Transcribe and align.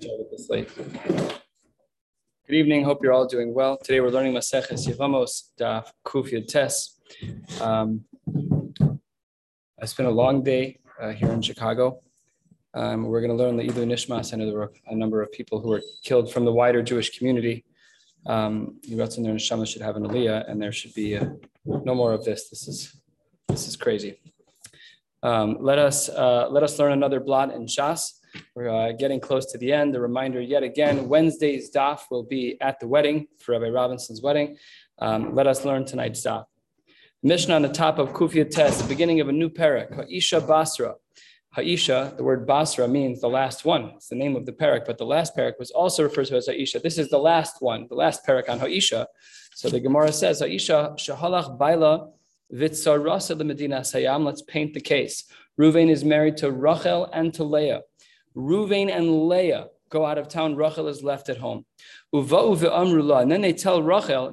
Good 0.00 1.40
evening. 2.50 2.84
Hope 2.84 3.02
you're 3.02 3.12
all 3.14 3.26
doing 3.26 3.54
well. 3.54 3.78
Today 3.78 4.00
we're 4.00 4.10
learning 4.10 4.34
Maseches 4.34 4.86
Yevamos 4.86 5.50
Daf 5.58 5.90
Kuf 6.04 6.32
Yud 6.32 6.48
Tes. 6.48 7.00
Um, 7.62 8.04
it's 9.78 9.94
been 9.94 10.06
a 10.06 10.10
long 10.10 10.42
day 10.42 10.80
uh, 11.00 11.12
here 11.12 11.32
in 11.32 11.40
Chicago. 11.40 12.00
Um, 12.74 13.04
we're 13.04 13.22
going 13.22 13.36
to 13.36 13.42
learn 13.42 13.56
the 13.56 13.62
Ilu 13.62 13.86
Nishmas. 13.86 14.34
I 14.34 14.36
know 14.36 14.46
there 14.46 14.58
were 14.58 14.72
a 14.86 14.94
number 14.94 15.22
of 15.22 15.32
people 15.32 15.60
who 15.60 15.70
were 15.70 15.82
killed 16.04 16.30
from 16.30 16.44
the 16.44 16.52
wider 16.52 16.82
Jewish 16.82 17.16
community. 17.16 17.64
Um, 18.26 18.78
Yiratzin 18.86 19.24
their 19.24 19.34
neshama 19.34 19.66
should 19.66 19.82
have 19.82 19.96
an 19.96 20.02
aliyah, 20.02 20.50
and 20.50 20.60
there 20.60 20.72
should 20.72 20.92
be 20.92 21.16
uh, 21.16 21.26
no 21.64 21.94
more 21.94 22.12
of 22.12 22.22
this. 22.24 22.50
This 22.50 22.68
is 22.68 23.00
this 23.48 23.66
is 23.66 23.76
crazy. 23.76 24.20
Um, 25.22 25.56
let 25.60 25.78
us 25.78 26.10
uh, 26.10 26.48
let 26.50 26.62
us 26.62 26.78
learn 26.78 26.92
another 26.92 27.20
blot 27.20 27.54
in 27.54 27.64
Shas. 27.66 28.20
We're 28.54 28.68
uh, 28.68 28.92
getting 28.92 29.20
close 29.20 29.46
to 29.52 29.58
the 29.58 29.72
end. 29.72 29.94
The 29.94 30.00
reminder 30.00 30.40
yet 30.40 30.62
again: 30.62 31.08
Wednesday's 31.08 31.70
daf 31.70 32.02
will 32.10 32.22
be 32.22 32.56
at 32.60 32.80
the 32.80 32.88
wedding 32.88 33.26
for 33.38 33.52
Rabbi 33.52 33.68
Robinson's 33.68 34.22
wedding. 34.22 34.56
Um, 34.98 35.34
let 35.34 35.46
us 35.46 35.64
learn 35.64 35.84
tonight's 35.84 36.24
daf. 36.24 36.44
Mishnah 37.22 37.54
on 37.54 37.62
the 37.62 37.68
top 37.68 37.98
of 37.98 38.10
Kufia 38.10 38.48
Test, 38.48 38.82
the 38.82 38.88
beginning 38.88 39.20
of 39.20 39.28
a 39.28 39.32
new 39.32 39.48
parak, 39.48 39.94
Ha'isha 39.94 40.46
Basra. 40.46 40.94
Ha'isha, 41.54 42.16
the 42.16 42.22
word 42.22 42.46
Basra 42.46 42.86
means 42.86 43.20
the 43.20 43.28
last 43.28 43.64
one. 43.64 43.92
It's 43.96 44.08
the 44.08 44.14
name 44.14 44.36
of 44.36 44.44
the 44.44 44.52
parak, 44.52 44.84
but 44.84 44.98
the 44.98 45.06
last 45.06 45.34
parak 45.34 45.58
was 45.58 45.70
also 45.70 46.02
referred 46.02 46.26
to 46.26 46.36
as 46.36 46.46
Ha'isha. 46.46 46.82
This 46.82 46.98
is 46.98 47.08
the 47.08 47.18
last 47.18 47.56
one, 47.60 47.86
the 47.88 47.94
last 47.94 48.26
parak 48.26 48.48
on 48.48 48.58
Ha'isha. 48.58 49.06
So 49.54 49.70
the 49.70 49.80
Gemara 49.80 50.12
says, 50.12 50.40
Ha'isha 50.40 50.96
shahalach 50.98 51.58
baila 51.58 52.10
vitzarasa 52.52 53.38
the 53.38 53.44
Medina 53.44 53.80
sayam. 53.80 54.24
Let's 54.24 54.42
paint 54.42 54.74
the 54.74 54.80
case. 54.80 55.24
Ruvain 55.58 55.90
is 55.90 56.04
married 56.04 56.36
to 56.38 56.50
Rachel 56.50 57.08
and 57.12 57.32
to 57.34 57.44
Leah. 57.44 57.80
Ruvain 58.36 58.90
and 58.94 59.28
Leah 59.28 59.68
go 59.88 60.04
out 60.04 60.18
of 60.18 60.28
town. 60.28 60.56
Rachel 60.56 60.88
is 60.88 61.02
left 61.02 61.28
at 61.28 61.38
home. 61.38 61.64
And 62.12 63.30
then 63.30 63.40
they 63.40 63.52
tell 63.52 63.82
Rachel. 63.82 64.30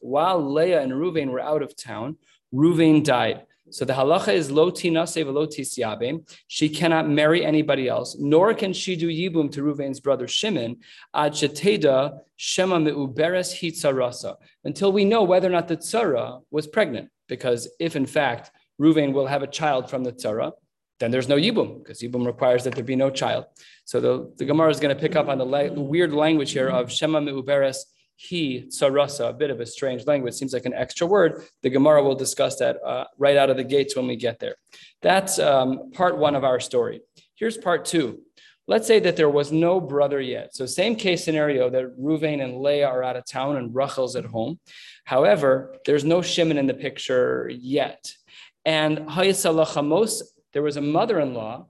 While 0.00 0.52
Leah 0.52 0.82
and 0.82 0.92
Ruvain 0.92 1.30
were 1.30 1.40
out 1.40 1.62
of 1.62 1.76
town, 1.76 2.16
Ruvain 2.52 3.04
died. 3.04 3.44
So 3.70 3.84
the 3.84 3.92
halacha 3.92 4.32
is 4.32 4.50
lo 4.50 4.70
tinase 4.70 5.22
velo 5.22 5.46
tisyabim. 5.46 6.26
She 6.46 6.70
cannot 6.70 7.08
marry 7.08 7.44
anybody 7.44 7.86
else, 7.86 8.16
nor 8.18 8.54
can 8.54 8.72
she 8.72 8.96
do 8.96 9.08
yibum 9.08 9.52
to 9.52 9.62
Ruvain's 9.62 10.00
brother 10.00 10.26
Shimon 10.26 10.78
shema 11.14 12.78
hitzarasa 12.78 14.36
until 14.64 14.90
we 14.92 15.04
know 15.04 15.22
whether 15.22 15.48
or 15.48 15.50
not 15.50 15.68
the 15.68 15.76
tzara 15.76 16.40
was 16.50 16.66
pregnant. 16.66 17.10
Because 17.28 17.68
if 17.78 17.94
in 17.94 18.06
fact 18.06 18.50
Ruvain 18.80 19.12
will 19.12 19.26
have 19.26 19.42
a 19.42 19.46
child 19.46 19.90
from 19.90 20.02
the 20.02 20.12
tzara, 20.12 20.52
then 20.98 21.10
there's 21.10 21.28
no 21.28 21.36
yibum 21.36 21.78
because 21.78 22.00
yibum 22.00 22.26
requires 22.26 22.64
that 22.64 22.74
there 22.74 22.84
be 22.84 22.96
no 22.96 23.10
child. 23.10 23.46
So 23.84 24.00
the, 24.00 24.32
the 24.36 24.44
Gemara 24.44 24.70
is 24.70 24.80
going 24.80 24.94
to 24.94 25.00
pick 25.00 25.16
up 25.16 25.28
on 25.28 25.38
the, 25.38 25.46
la- 25.46 25.72
weird 25.72 26.12
language 26.12 26.52
here 26.52 26.68
of 26.68 26.90
shema 26.90 27.20
meuberes 27.20 27.78
he 28.20 28.64
tsarasa, 28.68 29.28
a 29.28 29.32
bit 29.32 29.50
of 29.50 29.60
a 29.60 29.66
strange 29.66 30.04
language, 30.04 30.34
seems 30.34 30.52
like 30.52 30.66
an 30.66 30.74
extra 30.74 31.06
word. 31.06 31.44
The 31.62 31.70
Gemara 31.70 32.02
will 32.02 32.16
discuss 32.16 32.56
that 32.56 32.76
uh, 32.84 33.04
right 33.16 33.36
out 33.36 33.48
of 33.48 33.56
the 33.56 33.62
gates 33.62 33.94
when 33.94 34.08
we 34.08 34.16
get 34.16 34.40
there. 34.40 34.56
That's 35.02 35.38
um, 35.38 35.92
part 35.92 36.18
one 36.18 36.34
of 36.34 36.42
our 36.42 36.58
story. 36.58 37.00
Here's 37.36 37.56
part 37.56 37.84
two. 37.84 38.18
Let's 38.66 38.88
say 38.88 38.98
that 38.98 39.16
there 39.16 39.30
was 39.30 39.52
no 39.52 39.80
brother 39.80 40.20
yet. 40.20 40.52
So 40.52 40.66
same 40.66 40.96
case 40.96 41.24
scenario 41.24 41.70
that 41.70 41.96
Ruvain 41.96 42.42
and 42.42 42.60
Leah 42.60 42.88
are 42.88 43.04
out 43.04 43.14
of 43.14 43.24
town 43.24 43.56
and 43.56 43.72
Rachel's 43.72 44.16
at 44.16 44.24
home. 44.24 44.58
However, 45.04 45.76
there's 45.86 46.04
no 46.04 46.20
Shimon 46.20 46.58
in 46.58 46.66
the 46.66 46.74
picture 46.74 47.48
yet. 47.54 48.12
And 48.64 48.98
Hayasalachamos, 48.98 50.22
there 50.52 50.62
was 50.62 50.76
a 50.76 50.82
mother-in-law 50.82 51.66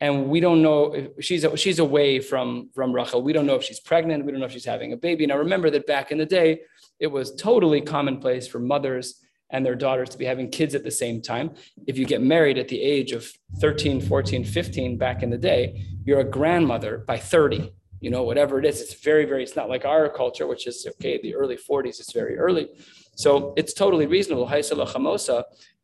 and 0.00 0.28
we 0.28 0.40
don't 0.40 0.62
know 0.62 0.92
if 0.94 1.24
she's 1.24 1.46
she's 1.54 1.78
away 1.78 2.18
from 2.18 2.70
from 2.74 2.92
Rachel. 2.92 3.22
We 3.22 3.32
don't 3.32 3.46
know 3.46 3.54
if 3.54 3.62
she's 3.62 3.78
pregnant. 3.78 4.24
We 4.24 4.32
don't 4.32 4.40
know 4.40 4.46
if 4.46 4.52
she's 4.52 4.64
having 4.64 4.92
a 4.92 4.96
baby. 4.96 5.26
Now 5.26 5.38
remember 5.38 5.70
that 5.70 5.86
back 5.86 6.10
in 6.10 6.18
the 6.18 6.26
day, 6.26 6.62
it 6.98 7.06
was 7.06 7.34
totally 7.36 7.80
commonplace 7.80 8.48
for 8.48 8.58
mothers 8.58 9.20
and 9.50 9.64
their 9.64 9.76
daughters 9.76 10.08
to 10.08 10.18
be 10.18 10.24
having 10.24 10.50
kids 10.50 10.74
at 10.74 10.82
the 10.82 10.90
same 10.90 11.22
time. 11.22 11.54
If 11.86 11.98
you 11.98 12.06
get 12.06 12.20
married 12.22 12.58
at 12.58 12.68
the 12.68 12.80
age 12.80 13.12
of 13.12 13.30
13, 13.60 14.00
14, 14.00 14.44
15 14.44 14.98
back 14.98 15.22
in 15.22 15.30
the 15.30 15.38
day, 15.38 15.84
you're 16.04 16.20
a 16.20 16.24
grandmother 16.24 17.04
by 17.06 17.18
30. 17.18 17.72
You 18.00 18.10
know, 18.10 18.24
whatever 18.24 18.58
it 18.58 18.64
is, 18.64 18.80
it's 18.80 18.94
very, 18.94 19.24
very, 19.24 19.44
it's 19.44 19.54
not 19.54 19.68
like 19.68 19.84
our 19.84 20.08
culture, 20.08 20.48
which 20.48 20.66
is 20.66 20.84
okay, 20.96 21.20
the 21.22 21.36
early 21.36 21.56
40s, 21.56 22.00
it's 22.00 22.12
very 22.12 22.36
early. 22.36 22.70
So 23.14 23.52
it's 23.56 23.74
totally 23.74 24.06
reasonable. 24.06 24.46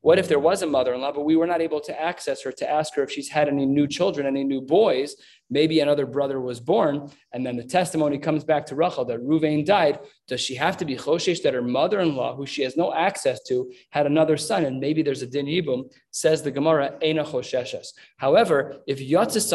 What 0.00 0.18
if 0.18 0.28
there 0.28 0.38
was 0.38 0.62
a 0.62 0.66
mother 0.66 0.94
in 0.94 1.00
law, 1.00 1.12
but 1.12 1.24
we 1.24 1.36
were 1.36 1.46
not 1.46 1.60
able 1.60 1.80
to 1.80 2.00
access 2.00 2.42
her 2.42 2.52
to 2.52 2.70
ask 2.70 2.94
her 2.94 3.02
if 3.02 3.10
she's 3.10 3.28
had 3.28 3.48
any 3.48 3.66
new 3.66 3.86
children, 3.86 4.26
any 4.26 4.44
new 4.44 4.60
boys? 4.60 5.16
Maybe 5.50 5.81
another 5.81 6.06
brother 6.06 6.41
was 6.41 6.60
born, 6.60 7.10
and 7.32 7.44
then 7.44 7.56
the 7.56 7.64
testimony 7.64 8.19
comes 8.19 8.44
back 8.44 8.66
to 8.66 8.75
Rachel 8.75 9.04
that 9.06 9.20
Ruvain 9.20 9.64
died. 9.64 9.98
Does 10.26 10.41
she 10.41 10.54
have 10.56 10.76
to 10.78 10.84
be 10.84 10.97
choshesh 10.97 11.42
that 11.42 11.54
her 11.54 11.62
mother 11.62 12.00
in 12.00 12.14
law, 12.14 12.36
who 12.36 12.44
she 12.47 12.62
has 12.62 12.76
no 12.76 12.92
access 12.92 13.42
to, 13.44 13.72
had 13.91 14.06
another 14.06 14.37
son, 14.37 14.64
and 14.64 14.78
maybe 14.78 15.03
there's 15.03 15.22
a 15.22 15.26
din 15.26 15.47
yibum? 15.47 15.91
Says 16.10 16.42
the 16.42 16.50
Gemara, 16.50 16.98
Eina 17.03 17.25
chosheshes. 17.25 17.88
However, 18.16 18.76
if 18.87 18.98
Yatzis 18.98 19.48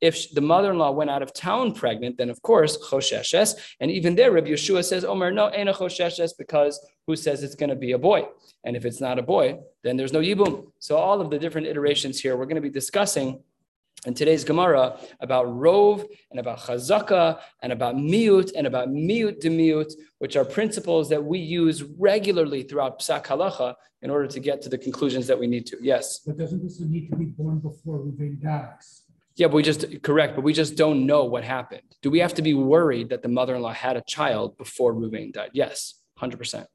if 0.00 0.30
the 0.32 0.40
mother 0.40 0.70
in 0.70 0.78
law 0.78 0.90
went 0.92 1.10
out 1.10 1.22
of 1.22 1.32
town 1.32 1.72
pregnant, 1.74 2.18
then 2.18 2.30
of 2.30 2.40
course 2.42 2.76
chosheshes. 2.78 3.54
And 3.80 3.90
even 3.90 4.14
there, 4.14 4.30
Rabbi 4.30 4.48
Yehoshua 4.50 4.84
says, 4.84 5.04
Omer, 5.04 5.32
no, 5.32 5.50
Eina 5.50 5.74
chosheshes, 5.74 6.32
because 6.36 6.78
who 7.06 7.16
says 7.16 7.42
it's 7.42 7.54
going 7.54 7.70
to 7.70 7.76
be 7.76 7.92
a 7.92 7.98
boy? 7.98 8.26
And 8.64 8.76
if 8.76 8.84
it's 8.84 9.00
not 9.00 9.18
a 9.18 9.22
boy, 9.22 9.58
then 9.82 9.96
there's 9.96 10.12
no 10.12 10.20
yibum. 10.20 10.70
So 10.78 10.96
all 10.96 11.20
of 11.20 11.30
the 11.30 11.38
different 11.38 11.66
iterations 11.66 12.20
here, 12.20 12.36
we're 12.36 12.44
going 12.44 12.56
to 12.56 12.60
be 12.60 12.70
discussing 12.70 13.42
in 14.06 14.14
today's 14.14 14.44
Gemara 14.44 14.98
about 15.20 15.46
rov 15.46 16.06
and 16.30 16.40
about 16.40 16.58
chazaka 16.60 17.40
and 17.62 17.72
about 17.72 17.96
miut 17.96 18.52
and 18.56 18.66
about 18.66 18.88
miut 18.88 19.42
demiut, 19.42 19.92
which 20.18 20.36
are 20.36 20.44
principles 20.44 21.08
that 21.10 21.22
we 21.22 21.38
use 21.38 21.82
regularly 21.82 22.62
throughout 22.62 23.00
psak 23.00 23.26
halacha 23.26 23.74
in 24.02 24.10
order 24.10 24.26
to 24.26 24.40
get 24.40 24.62
to 24.62 24.68
the 24.68 24.78
conclusions 24.78 25.26
that 25.26 25.38
we 25.38 25.46
need 25.46 25.66
to. 25.66 25.76
Yes. 25.82 26.20
But 26.20 26.38
doesn't 26.38 26.62
this 26.62 26.80
need 26.80 27.10
to 27.10 27.16
be 27.16 27.26
born 27.26 27.58
before 27.58 27.98
Ruvain 27.98 28.40
dies? 28.40 29.02
Yeah, 29.36 29.46
but 29.46 29.56
we 29.56 29.62
just 29.62 30.02
correct, 30.02 30.34
but 30.34 30.42
we 30.42 30.52
just 30.52 30.76
don't 30.76 31.06
know 31.06 31.24
what 31.24 31.44
happened. 31.44 31.82
Do 32.02 32.10
we 32.10 32.18
have 32.18 32.34
to 32.34 32.42
be 32.42 32.54
worried 32.54 33.10
that 33.10 33.22
the 33.22 33.28
mother-in-law 33.28 33.72
had 33.72 33.96
a 33.96 34.02
child 34.02 34.56
before 34.56 34.94
Ruvain 34.94 35.32
died? 35.32 35.50
Yes, 35.52 35.94
hundred 36.16 36.38
percent. 36.38 36.66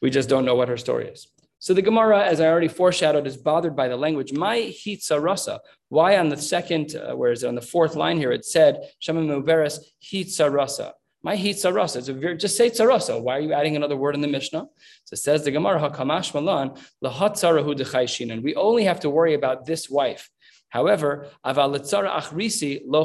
We 0.00 0.10
just 0.10 0.28
don't 0.28 0.44
know 0.44 0.56
what 0.56 0.68
her 0.68 0.76
story 0.76 1.08
is. 1.08 1.28
So 1.62 1.74
the 1.74 1.80
Gemara, 1.80 2.24
as 2.24 2.40
I 2.40 2.48
already 2.48 2.66
foreshadowed, 2.66 3.24
is 3.24 3.36
bothered 3.36 3.76
by 3.76 3.86
the 3.86 3.96
language. 3.96 4.32
My 4.32 4.58
hitza 4.58 5.22
rasa. 5.22 5.60
Why 5.90 6.18
on 6.18 6.28
the 6.28 6.36
second, 6.36 6.96
uh, 6.96 7.14
where 7.14 7.30
is 7.30 7.44
it 7.44 7.46
on 7.46 7.54
the 7.54 7.62
fourth 7.62 7.94
line 7.94 8.16
here? 8.16 8.32
It 8.32 8.44
said 8.44 8.90
Shema 8.98 9.20
Muberes 9.20 9.78
hitza 10.02 10.52
rasa. 10.52 10.94
My 11.22 11.36
hitza 11.36 11.72
rasa. 11.72 12.00
It's 12.00 12.08
a 12.08 12.14
very, 12.14 12.36
just 12.36 12.56
say 12.56 12.68
tzarasa. 12.68 13.22
Why 13.22 13.36
are 13.36 13.40
you 13.40 13.52
adding 13.52 13.76
another 13.76 13.94
word 13.96 14.16
in 14.16 14.20
the 14.20 14.26
Mishnah? 14.26 14.66
So 15.04 15.14
it 15.14 15.18
says 15.18 15.44
the 15.44 15.52
Gemara 15.52 15.78
hakamash 15.78 16.34
malan 16.34 16.72
lahatzarahu 17.04 17.78
dechayshinan. 17.78 18.42
We 18.42 18.56
only 18.56 18.82
have 18.82 18.98
to 18.98 19.08
worry 19.08 19.34
about 19.34 19.64
this 19.64 19.88
wife. 19.88 20.32
However, 20.70 21.28
avalitzara 21.46 22.10
achrisi 22.10 22.80
lo. 22.84 23.04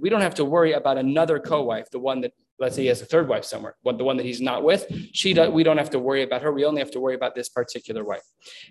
We 0.00 0.10
don't 0.10 0.20
have 0.20 0.34
to 0.34 0.44
worry 0.44 0.72
about 0.72 0.98
another 0.98 1.38
co-wife, 1.38 1.88
the 1.90 2.00
one 2.00 2.20
that 2.20 2.34
let's 2.58 2.76
say 2.76 2.82
he 2.82 2.88
has 2.88 3.02
a 3.02 3.06
third 3.06 3.28
wife 3.28 3.44
somewhere, 3.44 3.76
but 3.82 3.98
the 3.98 4.04
one 4.04 4.16
that 4.16 4.26
he's 4.26 4.40
not 4.40 4.62
with, 4.62 4.86
she 5.12 5.34
we 5.48 5.62
don't 5.62 5.78
have 5.78 5.90
to 5.90 5.98
worry 5.98 6.22
about 6.22 6.42
her. 6.42 6.52
We 6.52 6.64
only 6.64 6.80
have 6.80 6.90
to 6.92 7.00
worry 7.00 7.14
about 7.14 7.34
this 7.34 7.48
particular 7.48 8.04
wife. 8.04 8.22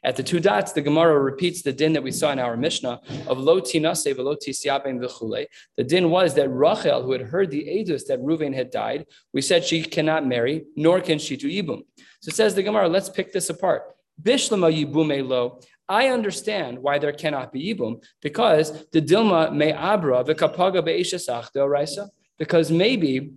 At 0.03 0.15
the 0.15 0.23
two 0.23 0.39
dots, 0.39 0.71
the 0.71 0.81
Gemara 0.81 1.19
repeats 1.19 1.61
the 1.61 1.73
din 1.73 1.93
that 1.93 2.03
we 2.03 2.11
saw 2.11 2.31
in 2.31 2.39
our 2.39 2.55
Mishnah 2.55 3.01
of 3.27 3.37
lo 3.37 3.59
tinase 3.59 4.15
velo 4.15 4.35
v'chule. 4.35 5.45
The 5.77 5.83
din 5.83 6.09
was 6.09 6.33
that 6.35 6.49
Rachel, 6.49 7.03
who 7.03 7.11
had 7.11 7.21
heard 7.21 7.51
the 7.51 7.63
edus 7.63 8.05
that 8.07 8.19
Reuven 8.19 8.53
had 8.53 8.71
died, 8.71 9.05
we 9.33 9.41
said 9.41 9.63
she 9.63 9.83
cannot 9.83 10.25
marry, 10.25 10.65
nor 10.75 11.01
can 11.01 11.19
she 11.19 11.35
do 11.35 11.47
ibum. 11.47 11.83
So 12.21 12.29
it 12.29 12.35
says 12.35 12.55
the 12.55 12.63
Gemara, 12.63 12.87
let's 12.87 13.09
pick 13.09 13.33
this 13.33 13.49
apart. 13.49 13.83
Bishlama 14.21 14.71
yibume 14.73 15.27
lo. 15.27 15.59
I 15.89 16.07
understand 16.07 16.79
why 16.79 16.97
there 16.97 17.11
cannot 17.11 17.51
be 17.51 17.73
ibum 17.73 18.01
because 18.21 18.87
the 18.91 19.01
dilma 19.01 19.53
me 19.53 19.73
abra 19.73 20.23
v'kapaga 20.23 20.83
be'eshesach 20.85 21.51
deoraisa. 21.53 22.07
Because 22.39 22.71
maybe 22.71 23.33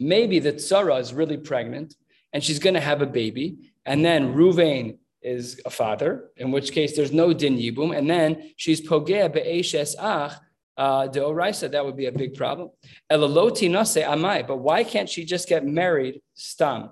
maybe 0.00 0.38
the 0.38 0.52
tzara 0.52 1.00
is 1.00 1.14
really 1.14 1.36
pregnant 1.36 1.94
and 2.32 2.42
she's 2.42 2.58
going 2.58 2.74
to 2.74 2.80
have 2.80 3.00
a 3.00 3.06
baby, 3.06 3.72
and 3.86 4.04
then 4.04 4.34
Ruvain 4.34 4.98
is 5.22 5.60
a 5.64 5.70
father, 5.70 6.30
in 6.36 6.50
which 6.50 6.72
case 6.72 6.96
there's 6.96 7.12
no 7.12 7.32
din 7.32 7.56
yibum, 7.56 7.96
and 7.96 8.10
then 8.10 8.50
she's 8.56 8.80
pogea 8.80 9.32
be'eshes 9.32 9.94
ach 9.98 10.32
uh, 10.76 11.06
de 11.06 11.20
oraisa, 11.20 11.70
that 11.70 11.84
would 11.84 11.96
be 11.96 12.06
a 12.06 12.12
big 12.12 12.34
problem. 12.34 12.70
Elaloti 13.10 13.70
nase 13.70 14.04
amai, 14.04 14.46
but 14.46 14.56
why 14.56 14.82
can't 14.82 15.08
she 15.08 15.24
just 15.24 15.48
get 15.48 15.64
married 15.64 16.20
stam? 16.34 16.90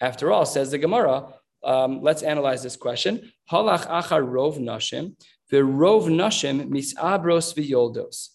After 0.00 0.32
all, 0.32 0.46
says 0.46 0.70
the 0.70 0.78
Gemara, 0.78 1.34
um, 1.64 2.00
let's 2.00 2.22
analyze 2.22 2.62
this 2.62 2.76
question. 2.76 3.32
Halach 3.50 3.88
achar 3.88 4.24
rov 4.24 4.58
nashim, 4.58 5.16
the 5.50 5.58
rov 5.58 6.04
nashim 6.04 6.68
misabros 6.68 7.54
v'yoldos 7.54 8.28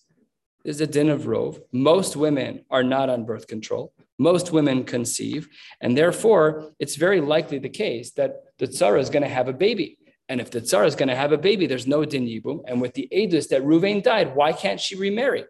is 0.67 0.81
a 0.81 0.87
din 0.87 1.09
of 1.09 1.25
rove. 1.25 1.59
Most 1.71 2.15
women 2.15 2.63
are 2.69 2.83
not 2.83 3.09
on 3.09 3.25
birth 3.25 3.47
control. 3.47 3.93
Most 4.19 4.51
women 4.51 4.83
conceive, 4.83 5.47
and 5.79 5.97
therefore 5.97 6.73
it's 6.79 6.95
very 6.95 7.21
likely 7.21 7.59
the 7.59 7.69
case 7.69 8.11
that 8.13 8.43
the 8.57 8.67
tzara 8.67 8.99
is 8.99 9.09
going 9.09 9.23
to 9.23 9.29
have 9.29 9.47
a 9.47 9.53
baby. 9.53 9.97
And 10.29 10.41
if 10.41 10.51
the 10.51 10.59
tzara 10.59 10.87
is 10.87 10.95
going 10.95 11.09
to 11.09 11.15
have 11.15 11.31
a 11.31 11.37
baby, 11.37 11.67
there's 11.67 11.87
no 11.87 12.03
din 12.03 12.25
yibum. 12.25 12.63
And 12.67 12.81
with 12.81 12.93
the 12.95 13.07
edus 13.13 13.47
that 13.49 13.63
Ruvain 13.63 14.03
died, 14.03 14.35
why 14.35 14.51
can't 14.51 14.79
she 14.79 14.95
remarry? 14.95 15.45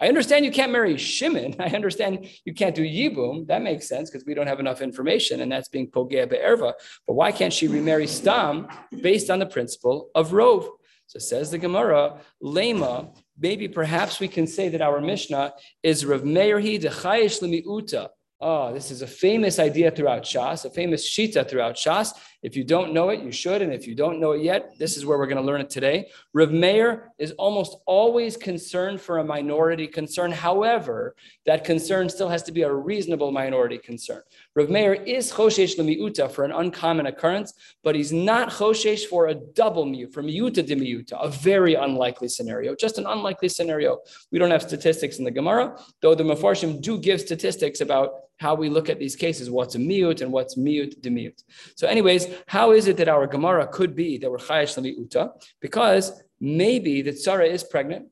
I 0.00 0.08
understand 0.08 0.46
you 0.46 0.50
can't 0.50 0.72
marry 0.72 0.96
Shimon. 0.96 1.56
I 1.60 1.66
understand 1.66 2.26
you 2.44 2.54
can't 2.54 2.74
do 2.74 2.82
Yibum. 2.82 3.46
That 3.48 3.62
makes 3.62 3.86
sense 3.86 4.10
because 4.10 4.24
we 4.26 4.32
don't 4.32 4.46
have 4.46 4.58
enough 4.58 4.80
information 4.80 5.42
and 5.42 5.52
that's 5.52 5.68
being 5.68 5.90
Pogea 5.90 6.28
Be'erva. 6.28 6.72
But 7.06 7.14
why 7.14 7.32
can't 7.32 7.52
she 7.52 7.68
remarry 7.68 8.06
Stam 8.06 8.66
based 9.02 9.28
on 9.28 9.40
the 9.40 9.46
principle 9.46 10.08
of 10.14 10.32
Rove? 10.32 10.68
So 11.06 11.18
says 11.18 11.50
the 11.50 11.58
Gemara, 11.58 12.20
Lema, 12.42 13.14
maybe 13.40 13.68
perhaps 13.68 14.20
we 14.20 14.28
can 14.28 14.46
say 14.46 14.68
that 14.68 14.82
our 14.82 15.00
Mishnah 15.00 15.54
is 15.82 16.04
Rav 16.04 16.22
Meirhi 16.22 16.80
de 16.80 16.90
Chayish 16.90 17.40
Lemiuta. 17.40 18.08
Oh, 18.42 18.48
ah, 18.48 18.72
this 18.72 18.90
is 18.90 19.02
a 19.02 19.06
famous 19.06 19.58
idea 19.58 19.90
throughout 19.90 20.22
Shas, 20.22 20.64
a 20.64 20.70
famous 20.70 21.08
shita 21.08 21.48
throughout 21.48 21.74
Shas. 21.74 22.12
If 22.42 22.56
you 22.56 22.64
don't 22.64 22.94
know 22.94 23.10
it, 23.10 23.20
you 23.20 23.32
should. 23.32 23.60
And 23.60 23.72
if 23.72 23.86
you 23.86 23.94
don't 23.94 24.18
know 24.18 24.32
it 24.32 24.42
yet, 24.42 24.78
this 24.78 24.96
is 24.96 25.04
where 25.04 25.18
we're 25.18 25.26
going 25.26 25.36
to 25.36 25.42
learn 25.42 25.60
it 25.60 25.68
today. 25.68 26.08
Rav 26.32 26.50
Meir 26.50 27.12
is 27.18 27.32
almost 27.32 27.76
always 27.84 28.36
concerned 28.36 29.00
for 29.00 29.18
a 29.18 29.24
minority 29.24 29.86
concern. 29.86 30.32
However, 30.32 31.14
that 31.44 31.64
concern 31.64 32.08
still 32.08 32.30
has 32.30 32.42
to 32.44 32.52
be 32.52 32.62
a 32.62 32.72
reasonable 32.72 33.30
minority 33.30 33.76
concern. 33.76 34.22
Rav 34.54 34.70
Meir 34.70 34.94
is 34.94 35.30
choshesh 35.30 35.78
lemiuta 35.78 36.30
for 36.30 36.44
an 36.44 36.52
uncommon 36.52 37.06
occurrence, 37.06 37.52
but 37.84 37.94
he's 37.94 38.12
not 38.12 38.48
choshesh 38.48 39.04
for 39.04 39.28
a 39.28 39.34
double 39.34 39.84
mute, 39.84 40.12
for 40.12 40.22
miuta 40.22 40.66
de 40.66 40.76
miuta, 40.76 41.22
a 41.22 41.28
very 41.28 41.74
unlikely 41.74 42.28
scenario, 42.28 42.74
just 42.74 42.96
an 42.96 43.06
unlikely 43.06 43.50
scenario. 43.50 43.98
We 44.32 44.38
don't 44.38 44.50
have 44.50 44.62
statistics 44.62 45.18
in 45.18 45.24
the 45.24 45.30
Gemara, 45.30 45.76
though 46.00 46.14
the 46.14 46.24
Mefarshim 46.24 46.80
do 46.80 46.98
give 46.98 47.20
statistics 47.20 47.82
about 47.82 48.12
how 48.40 48.54
we 48.54 48.70
look 48.70 48.88
at 48.88 48.98
these 48.98 49.14
cases, 49.14 49.50
what's 49.50 49.74
a 49.74 49.78
mute 49.78 50.22
and 50.22 50.32
what's 50.32 50.56
mute 50.56 51.00
de 51.02 51.10
mute. 51.10 51.42
So, 51.76 51.86
anyways, 51.86 52.26
how 52.46 52.72
is 52.72 52.88
it 52.88 52.96
that 52.96 53.08
our 53.08 53.26
Gemara 53.26 53.66
could 53.66 53.94
be 53.94 54.16
that 54.18 54.30
we're 54.30 54.38
chayash 54.38 54.82
uta? 54.82 55.32
Because 55.60 56.22
maybe 56.40 57.02
the 57.02 57.12
tzara 57.12 57.46
is 57.46 57.62
pregnant, 57.62 58.06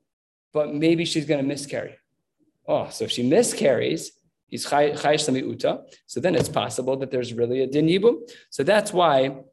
but 0.52 0.74
maybe 0.74 1.06
she's 1.06 1.24
going 1.24 1.40
to 1.40 1.46
miscarry. 1.46 1.96
Oh, 2.66 2.88
so 2.90 3.04
if 3.04 3.10
she 3.10 3.22
miscarries, 3.22 4.12
he's 4.48 4.66
chayash 4.66 5.34
uta. 5.34 5.80
So 6.06 6.20
then 6.20 6.34
it's 6.34 6.50
possible 6.50 6.98
that 6.98 7.10
there's 7.10 7.32
really 7.32 7.62
a 7.62 7.66
din 7.66 7.86
yibum. 7.86 8.30
So 8.50 8.62
that's 8.62 8.92
why 8.92 9.44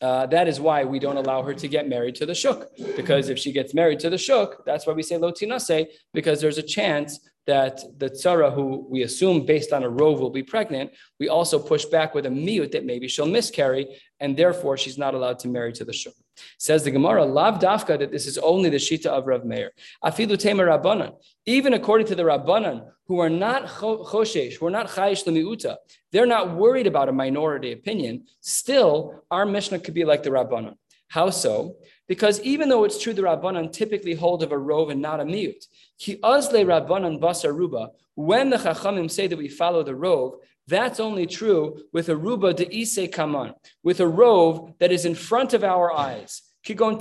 uh, 0.00 0.26
that 0.26 0.48
is 0.48 0.60
why 0.60 0.84
we 0.84 0.98
don't 0.98 1.18
allow 1.18 1.42
her 1.42 1.54
to 1.54 1.68
get 1.68 1.88
married 1.88 2.14
to 2.16 2.26
the 2.26 2.34
shuk. 2.34 2.70
Because 2.96 3.28
if 3.28 3.38
she 3.38 3.52
gets 3.52 3.74
married 3.74 4.00
to 4.00 4.10
the 4.10 4.18
shuk, 4.18 4.64
that's 4.64 4.86
why 4.86 4.94
we 4.94 5.02
say 5.02 5.16
lotinase, 5.16 5.86
because 6.14 6.40
there's 6.40 6.58
a 6.58 6.62
chance 6.62 7.20
that 7.46 7.80
the 7.98 8.10
tzara, 8.10 8.52
who 8.52 8.86
we 8.90 9.02
assume 9.02 9.46
based 9.46 9.72
on 9.72 9.82
a 9.82 9.88
rove 9.88 10.20
will 10.20 10.30
be 10.30 10.42
pregnant, 10.42 10.90
we 11.20 11.28
also 11.28 11.58
push 11.58 11.84
back 11.84 12.14
with 12.14 12.26
a 12.26 12.28
miut 12.28 12.72
that 12.72 12.84
maybe 12.84 13.08
she'll 13.08 13.26
miscarry, 13.26 13.86
and 14.20 14.36
therefore 14.36 14.76
she's 14.76 14.98
not 14.98 15.14
allowed 15.14 15.38
to 15.40 15.48
marry 15.48 15.72
to 15.72 15.84
the 15.84 15.92
shuk. 15.92 16.14
Says 16.58 16.84
the 16.84 16.90
Gemara, 16.90 17.24
lav 17.24 17.60
dafka, 17.60 17.98
that 17.98 18.10
this 18.10 18.26
is 18.26 18.36
only 18.38 18.68
the 18.68 18.76
shita 18.76 19.06
of 19.06 19.26
Rav 19.26 19.44
Meir. 19.44 19.72
Afilu 20.04 20.38
tema 20.38 20.64
rabbanan. 20.64 21.14
Even 21.46 21.74
according 21.74 22.06
to 22.08 22.14
the 22.14 22.24
rabbanan, 22.24 22.86
who 23.06 23.20
are 23.20 23.30
not 23.30 23.66
choshesh, 23.66 24.54
who 24.54 24.66
are 24.66 24.70
not 24.70 24.88
chayish 24.88 25.24
lemiuta, 25.24 25.76
they're 26.12 26.26
not 26.26 26.56
worried 26.56 26.86
about 26.86 27.08
a 27.08 27.12
minority 27.12 27.72
opinion. 27.72 28.24
Still, 28.40 29.22
our 29.30 29.46
Mishnah 29.46 29.78
could 29.78 29.94
be 29.94 30.04
like 30.04 30.24
the 30.24 30.30
rabbanan. 30.30 30.74
How 31.08 31.30
so? 31.30 31.76
Because 32.08 32.40
even 32.42 32.68
though 32.68 32.84
it's 32.84 33.00
true 33.02 33.12
the 33.12 33.22
Rabbanan 33.22 33.72
typically 33.72 34.14
hold 34.14 34.42
of 34.42 34.52
a 34.52 34.58
rove 34.58 34.90
and 34.90 35.02
not 35.02 35.20
a 35.20 35.24
miut, 35.24 35.64
ki 35.98 36.16
azle 36.22 36.64
Rabbanan 36.64 37.20
basaruba, 37.20 37.90
when 38.14 38.50
the 38.50 38.56
Chachamim 38.56 39.10
say 39.10 39.26
that 39.26 39.36
we 39.36 39.48
follow 39.48 39.82
the 39.82 39.94
rove, 39.94 40.34
that's 40.68 40.98
only 40.98 41.26
true 41.26 41.82
with 41.92 42.08
a 42.08 42.16
ruba 42.16 42.52
de 42.52 42.82
ise 42.82 43.08
kaman, 43.12 43.54
with 43.82 44.00
a 44.00 44.06
rove 44.06 44.72
that 44.80 44.90
is 44.90 45.04
in 45.04 45.14
front 45.14 45.52
of 45.52 45.62
our 45.62 45.92
eyes. 45.92 46.42
Well, 46.68 46.96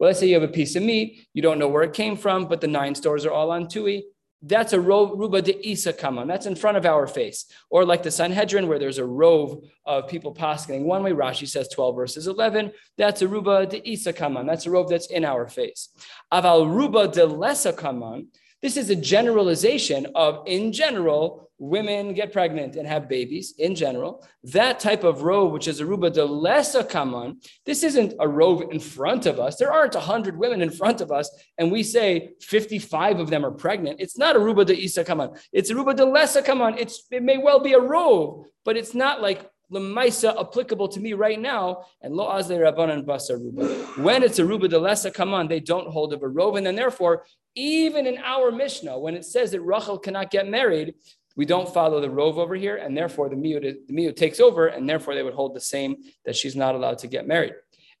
let's 0.00 0.18
say 0.18 0.26
you 0.26 0.34
have 0.34 0.42
a 0.42 0.48
piece 0.48 0.74
of 0.74 0.82
meat, 0.82 1.28
you 1.32 1.42
don't 1.42 1.60
know 1.60 1.68
where 1.68 1.84
it 1.84 1.92
came 1.92 2.16
from, 2.16 2.46
but 2.46 2.60
the 2.60 2.66
nine 2.66 2.96
stores 2.96 3.24
are 3.24 3.30
all 3.30 3.52
on 3.52 3.68
tui. 3.68 4.06
That's 4.40 4.72
a 4.72 4.80
ruba 4.80 5.42
de 5.42 5.68
isa 5.68 5.92
kaman. 5.92 6.28
That's 6.28 6.46
in 6.46 6.54
front 6.54 6.76
of 6.76 6.86
our 6.86 7.08
face. 7.08 7.46
Or 7.70 7.84
like 7.84 8.04
the 8.04 8.10
Sanhedrin, 8.10 8.68
where 8.68 8.78
there's 8.78 8.98
a 8.98 9.04
rove 9.04 9.64
of 9.84 10.06
people 10.06 10.32
passing 10.32 10.84
one 10.84 11.02
way. 11.02 11.12
Rashi 11.12 11.48
says 11.48 11.68
12 11.68 11.96
verses 11.96 12.26
11. 12.28 12.72
That's 12.96 13.22
a 13.22 13.28
ruba 13.28 13.66
de 13.66 13.88
isa 13.88 14.12
kaman. 14.12 14.46
That's 14.46 14.66
a 14.66 14.70
rove 14.70 14.88
that's 14.88 15.08
in 15.08 15.24
our 15.24 15.48
face. 15.48 15.88
Aval 16.32 16.72
ruba 16.72 17.08
de 17.08 17.26
lesa 17.26 17.72
kaman. 17.72 18.28
This 18.62 18.76
is 18.76 18.90
a 18.90 18.96
generalization 18.96 20.06
of, 20.14 20.42
in 20.46 20.72
general, 20.72 21.47
women 21.58 22.14
get 22.14 22.32
pregnant 22.32 22.76
and 22.76 22.86
have 22.86 23.08
babies 23.08 23.54
in 23.58 23.74
general. 23.74 24.26
That 24.44 24.80
type 24.80 25.04
of 25.04 25.22
robe, 25.22 25.52
which 25.52 25.68
is 25.68 25.80
aruba 25.80 26.12
de 26.12 26.24
lesa 26.24 26.84
kaman, 26.84 27.40
this 27.64 27.82
isn't 27.82 28.14
a 28.20 28.28
robe 28.28 28.70
in 28.70 28.80
front 28.80 29.26
of 29.26 29.40
us. 29.40 29.56
There 29.56 29.72
aren't 29.72 29.94
100 29.94 30.38
women 30.38 30.62
in 30.62 30.70
front 30.70 31.00
of 31.00 31.10
us, 31.10 31.30
and 31.56 31.72
we 31.72 31.82
say 31.82 32.30
55 32.40 33.20
of 33.20 33.30
them 33.30 33.44
are 33.44 33.50
pregnant. 33.50 34.00
It's 34.00 34.18
not 34.18 34.36
aruba 34.36 34.58
ruba 34.58 34.64
de 34.64 34.84
isa 34.84 35.04
kaman. 35.04 35.30
It's 35.52 35.70
aruba 35.70 35.94
de 35.94 36.04
lesa 36.04 36.42
kaman. 36.42 36.78
It's, 36.78 37.06
it 37.10 37.22
may 37.22 37.38
well 37.38 37.60
be 37.60 37.74
a 37.74 37.80
robe, 37.80 38.46
but 38.64 38.76
it's 38.76 38.94
not 38.94 39.20
like 39.20 39.48
lemaisa 39.72 40.38
applicable 40.40 40.88
to 40.88 41.00
me 41.00 41.12
right 41.12 41.38
now, 41.38 41.84
and 42.02 42.14
lo 42.14 42.28
azle 42.28 42.58
rabbanan 42.58 43.04
basa 43.04 43.38
ruba. 43.38 43.66
When 44.02 44.22
it's 44.22 44.38
aruba 44.38 44.68
de 44.68 44.78
lesa 44.78 45.10
kaman, 45.10 45.48
they 45.48 45.60
don't 45.60 45.88
hold 45.88 46.12
of 46.12 46.22
a 46.22 46.28
robe, 46.28 46.56
and 46.56 46.66
then 46.66 46.76
therefore, 46.76 47.24
even 47.54 48.06
in 48.06 48.18
our 48.18 48.50
Mishnah, 48.52 48.98
when 48.98 49.14
it 49.14 49.24
says 49.24 49.50
that 49.50 49.60
Rachel 49.60 49.98
cannot 49.98 50.30
get 50.30 50.48
married, 50.48 50.94
we 51.38 51.46
don't 51.46 51.72
follow 51.72 52.00
the 52.00 52.10
rove 52.10 52.36
over 52.36 52.56
here, 52.56 52.76
and 52.76 52.96
therefore 52.96 53.28
the 53.28 53.36
miut, 53.36 53.62
the 53.62 53.94
miut 53.94 54.16
takes 54.16 54.40
over, 54.40 54.66
and 54.66 54.88
therefore 54.88 55.14
they 55.14 55.22
would 55.22 55.34
hold 55.34 55.54
the 55.54 55.60
same 55.60 55.96
that 56.24 56.34
she's 56.34 56.56
not 56.56 56.74
allowed 56.74 56.98
to 56.98 57.06
get 57.06 57.28
married. 57.28 57.54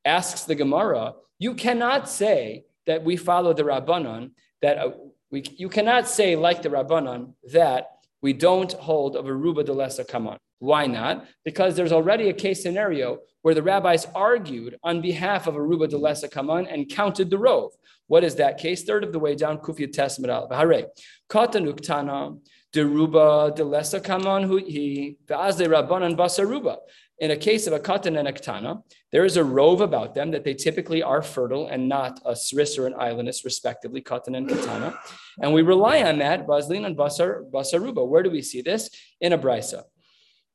Asks 0.04 0.42
the 0.42 0.56
Gemara, 0.56 1.14
you 1.38 1.54
cannot 1.54 2.08
say 2.08 2.64
that 2.86 3.04
we 3.04 3.16
follow 3.16 3.54
the 3.54 3.62
Rabbanon, 3.62 4.32
that 4.60 4.78
uh, 4.78 4.90
we, 5.30 5.44
you 5.56 5.68
cannot 5.68 6.08
say 6.08 6.34
like 6.34 6.62
the 6.62 6.68
Rabbanon 6.68 7.34
that 7.52 7.92
we 8.22 8.32
don't 8.32 8.72
hold 8.72 9.14
of 9.14 9.28
a 9.28 9.32
Ruba 9.32 9.62
de 9.62 9.72
Lesa 9.72 10.04
Kaman. 10.04 10.38
Why 10.58 10.86
not? 10.86 11.26
Because 11.44 11.76
there's 11.76 11.92
already 11.92 12.30
a 12.30 12.32
case 12.32 12.60
scenario 12.60 13.20
where 13.42 13.54
the 13.54 13.62
rabbis 13.62 14.06
argued 14.16 14.76
on 14.82 15.00
behalf 15.00 15.46
of 15.46 15.54
Aruba 15.54 15.88
de 15.88 15.96
Lesa 15.96 16.28
Kaman 16.28 16.66
and 16.66 16.88
counted 16.88 17.30
the 17.30 17.38
rove. 17.38 17.70
What 18.08 18.24
is 18.24 18.34
that 18.36 18.58
case? 18.58 18.82
Third 18.82 19.04
of 19.04 19.12
the 19.12 19.20
way 19.20 19.36
down, 19.36 19.58
Kufya 19.58 19.92
Testament 19.92 20.32
al 20.32 20.48
Hare. 20.50 20.86
Katanuk 21.30 21.80
Tana, 21.80 22.32
Deruba 22.74 23.54
de 23.54 23.64
Lesa 23.64 24.00
Kaman 24.00 24.42
hu 24.42 24.58
he, 24.58 25.16
Vazde 25.26 25.66
Rabbanan 25.66 26.16
Basaruba. 26.16 26.78
In 27.20 27.32
a 27.32 27.36
case 27.36 27.66
of 27.66 27.72
a 27.72 27.80
katan 27.80 28.18
and 28.18 28.28
a 28.28 28.32
ktana, 28.32 28.82
there 29.10 29.24
is 29.24 29.36
a 29.36 29.42
rove 29.42 29.80
about 29.80 30.14
them 30.14 30.30
that 30.30 30.44
they 30.44 30.54
typically 30.54 31.02
are 31.02 31.22
fertile 31.22 31.66
and 31.66 31.88
not 31.88 32.20
a 32.24 32.32
sris 32.32 32.78
or 32.78 32.86
an 32.86 33.26
respectively, 33.44 34.00
katan 34.00 34.36
and 34.36 34.48
katana. 34.48 34.96
And 35.42 35.52
we 35.52 35.62
rely 35.62 36.02
on 36.02 36.18
that, 36.18 36.46
Baslin 36.46 36.86
and 36.86 36.96
Basar, 36.96 37.50
Basaruba. 37.50 38.06
Where 38.06 38.22
do 38.22 38.30
we 38.30 38.42
see 38.42 38.62
this? 38.62 38.88
In 39.20 39.32
a 39.32 39.38
brisa. 39.38 39.82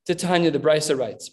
Titania, 0.06 0.52
the 0.52 0.60
brisa 0.60 0.98
writes, 0.98 1.32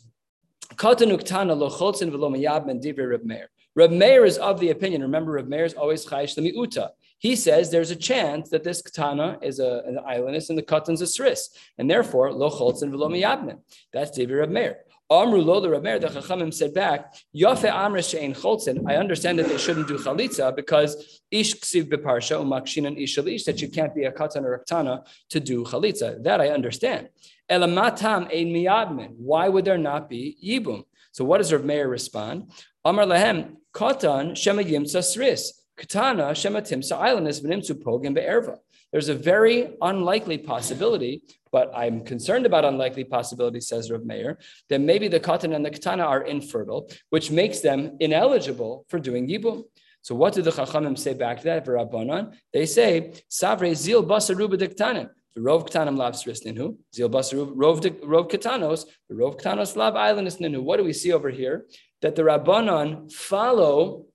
Katan 0.74 1.16
uktana 1.16 1.56
lo 1.56 1.68
cholzin 1.68 2.10
v'lo 2.10 2.34
mayab 2.34 2.66
men 2.66 2.80
divrei 2.80 3.10
Reb 3.10 3.24
Meir. 3.24 3.50
Reb 3.76 3.92
Meir 3.92 4.24
is 4.24 4.38
of 4.38 4.58
the 4.58 4.70
opinion, 4.70 5.02
remember 5.02 5.32
Reb 5.32 5.48
Meir 5.48 5.64
is 5.64 5.74
always 5.74 6.04
chayish 6.04 6.36
uta. 6.36 6.92
He 7.18 7.36
says 7.36 7.70
there's 7.70 7.90
a 7.90 7.96
chance 7.96 8.48
that 8.50 8.64
this 8.64 8.82
katana 8.82 9.38
is 9.42 9.60
a, 9.60 9.82
an 9.86 9.98
ailonis 10.08 10.48
and 10.48 10.58
the 10.58 10.62
katan's 10.62 11.02
a 11.02 11.04
sris, 11.04 11.48
and 11.78 11.88
therefore 11.88 12.32
lo 12.32 12.50
cholzin 12.50 12.90
v'lo 12.90 13.08
mayabmen. 13.08 13.58
That's 13.92 14.16
divrei 14.18 14.40
Reb 14.40 14.50
Meir. 14.50 14.78
Amru 15.10 15.40
lo 15.40 15.58
the 15.58 15.66
Rameir, 15.66 16.00
the 16.00 16.06
Chachamim 16.06 16.54
said 16.54 16.72
back, 16.72 17.12
Yafe 17.34 17.68
Amr 17.68 17.98
Shein 17.98 18.32
Cholzin. 18.32 18.88
I 18.88 18.94
understand 18.94 19.40
that 19.40 19.48
they 19.48 19.58
shouldn't 19.58 19.88
do 19.88 19.98
chalitza 19.98 20.54
because 20.54 21.20
ish 21.32 21.56
ksiv 21.56 21.90
beparsha 21.90 22.40
umakshin 22.40 22.86
and 22.86 22.96
ish 22.96 23.16
that 23.16 23.60
you 23.60 23.68
can't 23.68 23.92
be 23.92 24.04
a 24.04 24.12
katan 24.12 24.44
or 24.44 24.54
a 24.54 24.64
ktana 24.64 25.04
to 25.30 25.40
do 25.40 25.64
chalitza. 25.64 26.22
That 26.22 26.40
I 26.40 26.50
understand. 26.50 27.08
Elamatam 27.50 28.32
ein 28.32 28.54
miyadmin. 28.54 29.16
Why 29.16 29.48
would 29.48 29.64
there 29.64 29.78
not 29.78 30.08
be 30.08 30.36
yibum? 30.44 30.84
So 31.12 31.24
what 31.24 31.38
does 31.38 31.52
Rav 31.52 31.64
Meir 31.64 31.88
respond? 31.88 32.52
Amar 32.84 33.06
lahem 33.06 33.56
katan 33.74 34.36
shema 34.36 34.62
yimtza 34.62 35.02
sris. 35.02 35.52
Katana 35.76 36.34
shema 36.34 36.60
timsa 36.60 37.00
ailonis 37.00 37.42
v'nimtzu 37.42 37.82
pogim 37.82 38.14
be'erva. 38.14 38.56
There's 38.92 39.08
a 39.08 39.14
very 39.14 39.76
unlikely 39.80 40.38
possibility, 40.38 41.22
but 41.52 41.70
I'm 41.74 42.04
concerned 42.04 42.44
about 42.44 42.64
unlikely 42.64 43.04
possibility, 43.04 43.60
says 43.60 43.90
Rav 43.90 44.04
Meir, 44.04 44.38
that 44.68 44.80
maybe 44.80 45.06
the 45.08 45.20
katan 45.20 45.54
and 45.54 45.64
the 45.64 45.70
katana 45.70 46.04
are 46.04 46.22
infertile, 46.22 46.90
which 47.10 47.30
makes 47.30 47.60
them 47.60 47.96
ineligible 48.00 48.84
for 48.88 48.98
doing 48.98 49.28
yibum. 49.28 49.64
So 50.02 50.14
what 50.14 50.32
do 50.32 50.42
the 50.42 50.50
chachamim 50.50 50.98
say 50.98 51.14
back 51.14 51.38
to 51.38 51.44
that? 51.44 51.64
For 51.64 51.74
Rabbanan, 51.74 52.34
they 52.52 52.66
say, 52.66 53.12
Savre 53.30 53.74
zil 53.74 54.02
basaruba 54.04 54.54
diktanim. 54.54 55.10
The 55.34 55.40
rov 55.40 55.68
ktanim 55.68 55.96
lav 55.96 56.14
ninu. 56.14 56.76
Zil 56.94 57.08
basaruba 57.08 57.54
rov 57.54 58.30
katanos. 58.30 58.86
The 59.08 59.14
rov 59.14 59.40
katanos 59.40 59.76
lav 59.76 59.94
ailonis 59.94 60.40
ninu. 60.40 60.62
What 60.62 60.78
do 60.78 60.84
we 60.84 60.92
see 60.92 61.12
over 61.12 61.30
here? 61.30 61.66
That 62.02 62.16
the 62.16 62.22
Rabbanan 62.22 63.12
follow 63.12 64.06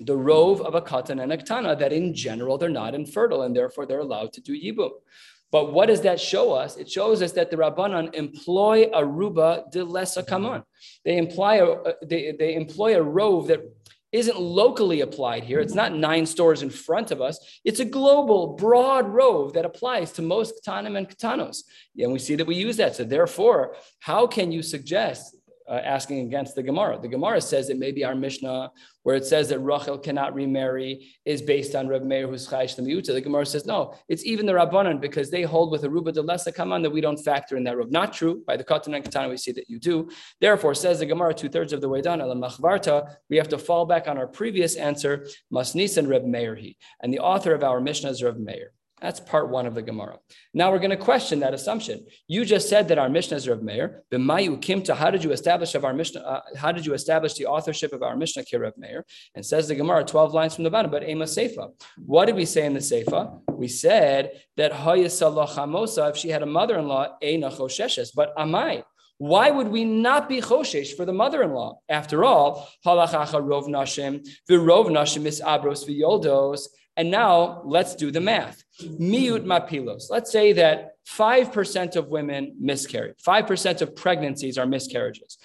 the 0.00 0.16
rove 0.16 0.60
of 0.60 0.74
a 0.74 0.80
katan 0.80 1.22
and 1.22 1.32
a 1.32 1.36
ktana 1.36 1.78
that 1.78 1.92
in 1.92 2.14
general 2.14 2.58
they're 2.58 2.68
not 2.68 2.94
infertile 2.94 3.42
and 3.42 3.54
therefore 3.54 3.86
they're 3.86 4.00
allowed 4.00 4.32
to 4.32 4.40
do 4.40 4.52
yibum. 4.52 4.90
But 5.52 5.72
what 5.72 5.86
does 5.86 6.00
that 6.00 6.18
show 6.18 6.52
us? 6.52 6.76
It 6.76 6.90
shows 6.90 7.22
us 7.22 7.30
that 7.32 7.48
the 7.48 7.56
Rabbanan 7.56 8.12
employ 8.14 8.90
a 8.92 9.06
ruba 9.06 9.64
de 9.70 9.84
lesa 9.84 10.24
kaman. 10.24 10.64
They 11.04 11.16
imply 11.16 11.56
a, 11.56 11.66
uh, 11.66 11.92
they, 12.02 12.34
they 12.36 12.56
employ 12.56 12.96
a 12.96 13.02
rove 13.02 13.46
that 13.46 13.60
isn't 14.14 14.40
locally 14.40 15.00
applied 15.00 15.42
here. 15.42 15.58
It's 15.58 15.74
not 15.74 15.92
nine 15.92 16.24
stores 16.24 16.62
in 16.62 16.70
front 16.70 17.10
of 17.10 17.20
us. 17.20 17.36
It's 17.64 17.80
a 17.80 17.84
global, 17.84 18.54
broad 18.54 19.08
rove 19.08 19.54
that 19.54 19.64
applies 19.64 20.12
to 20.12 20.22
most 20.22 20.54
katanim 20.64 20.96
and 20.96 21.08
katanos. 21.08 21.64
And 21.98 22.12
we 22.12 22.20
see 22.20 22.36
that 22.36 22.46
we 22.46 22.54
use 22.54 22.76
that. 22.76 22.94
So 22.94 23.02
therefore, 23.02 23.74
how 23.98 24.28
can 24.28 24.52
you 24.52 24.62
suggest 24.62 25.34
uh, 25.68 25.80
asking 25.84 26.20
against 26.20 26.54
the 26.54 26.62
Gemara. 26.62 26.98
The 26.98 27.08
Gemara 27.08 27.40
says 27.40 27.70
it 27.70 27.78
may 27.78 27.92
be 27.92 28.04
our 28.04 28.14
Mishnah, 28.14 28.70
where 29.02 29.16
it 29.16 29.24
says 29.24 29.48
that 29.48 29.58
Rachel 29.60 29.98
cannot 29.98 30.34
remarry, 30.34 31.12
is 31.24 31.42
based 31.42 31.74
on 31.74 31.88
Reb 31.88 32.02
Meir 32.02 32.26
who's 32.26 32.48
Chayish 32.48 32.76
the 32.76 32.82
Miuta. 32.82 33.12
The 33.12 33.20
Gemara 33.20 33.46
says 33.46 33.66
no, 33.66 33.94
it's 34.08 34.24
even 34.24 34.46
the 34.46 34.52
Rabbanan 34.52 35.00
because 35.00 35.30
they 35.30 35.42
hold 35.42 35.70
with 35.70 35.84
a 35.84 35.90
Ruba 35.90 36.12
de 36.12 36.22
Lesa 36.22 36.52
Kaman 36.52 36.82
that 36.82 36.90
we 36.90 37.00
don't 37.00 37.16
factor 37.16 37.56
in 37.56 37.64
that 37.64 37.76
rub. 37.76 37.90
Not 37.90 38.12
true. 38.12 38.42
By 38.46 38.56
the 38.56 38.64
Katan 38.64 38.94
and 38.94 39.04
Katana, 39.04 39.28
we 39.28 39.36
see 39.36 39.52
that 39.52 39.68
you 39.68 39.78
do. 39.78 40.10
Therefore, 40.40 40.74
says 40.74 40.98
the 40.98 41.06
Gemara, 41.06 41.34
two 41.34 41.48
thirds 41.48 41.72
of 41.72 41.80
the 41.80 41.88
way 41.88 42.00
down, 42.00 42.20
Machvarta, 42.20 43.16
we 43.30 43.36
have 43.36 43.48
to 43.48 43.58
fall 43.58 43.86
back 43.86 44.08
on 44.08 44.18
our 44.18 44.26
previous 44.26 44.76
answer, 44.76 45.26
Masnis 45.52 45.96
and 45.96 46.08
Reb 46.08 46.24
Meir 46.24 46.54
he. 46.54 46.76
And 47.00 47.12
the 47.12 47.20
author 47.20 47.54
of 47.54 47.62
our 47.62 47.80
Mishnah 47.80 48.10
is 48.10 48.22
Reb 48.22 48.38
Meir. 48.38 48.72
That's 49.04 49.20
part 49.20 49.50
one 49.50 49.66
of 49.66 49.74
the 49.74 49.82
Gemara. 49.82 50.16
Now 50.54 50.72
we're 50.72 50.78
going 50.78 50.88
to 50.88 50.96
question 50.96 51.40
that 51.40 51.52
assumption. 51.52 52.06
You 52.26 52.46
just 52.46 52.70
said 52.70 52.88
that 52.88 52.96
our 52.96 53.10
Mishnah 53.10 53.36
is 53.36 53.46
Rav 53.46 53.62
Meir. 53.62 54.02
B'mayu 54.10 54.58
kimta, 54.62 54.96
how 54.96 55.10
did 55.10 55.22
you 55.22 55.30
establish 55.30 55.74
of 55.74 55.84
our 55.84 55.92
Mishnah? 55.92 56.20
Uh, 56.22 56.40
how 56.56 56.72
did 56.72 56.86
you 56.86 56.94
establish 56.94 57.34
the 57.34 57.44
authorship 57.44 57.92
of 57.92 58.02
our 58.02 58.16
Mishnah, 58.16 58.44
Rav 58.58 58.72
Meir? 58.78 59.04
And 59.34 59.44
says 59.44 59.68
the 59.68 59.74
Gemara, 59.74 60.04
12 60.04 60.32
lines 60.32 60.54
from 60.54 60.64
the 60.64 60.70
bottom, 60.70 60.90
but 60.90 61.06
Ema 61.06 61.26
Seifa. 61.26 61.72
What 61.98 62.24
did 62.24 62.36
we 62.36 62.46
say 62.46 62.64
in 62.64 62.72
the 62.72 62.80
Seifa? 62.80 63.40
We 63.50 63.68
said 63.68 64.40
that 64.56 64.72
Hayasalah 64.72 66.08
if 66.08 66.16
she 66.16 66.30
had 66.30 66.42
a 66.42 66.46
mother-in-law, 66.46 67.18
Eina 67.22 67.54
Chosheshes, 67.54 68.08
but 68.16 68.34
Amai. 68.38 68.84
Why 69.18 69.50
would 69.50 69.68
we 69.68 69.84
not 69.84 70.28
be 70.28 70.40
choshesh 70.40 70.96
for 70.96 71.04
the 71.04 71.12
mother-in-law? 71.12 71.78
After 71.88 72.24
all, 72.24 72.68
halachacha 72.84 73.34
rov 73.34 73.68
nashim, 73.68 74.26
v'rov 74.50 74.86
nashim 74.86 75.24
is 75.26 75.40
abros 75.40 75.86
v'yoldos, 75.86 76.66
and 76.96 77.10
now 77.10 77.62
let's 77.64 77.94
do 77.94 78.10
the 78.10 78.20
math. 78.20 78.62
Miut 78.82 79.44
mapilos. 79.44 80.04
Let's 80.10 80.30
say 80.30 80.52
that 80.54 80.92
5% 81.08 81.96
of 81.96 82.08
women 82.08 82.54
miscarry. 82.58 83.14
5% 83.24 83.82
of 83.82 83.96
pregnancies 83.96 84.56
are 84.58 84.66
miscarriages. 84.66 85.38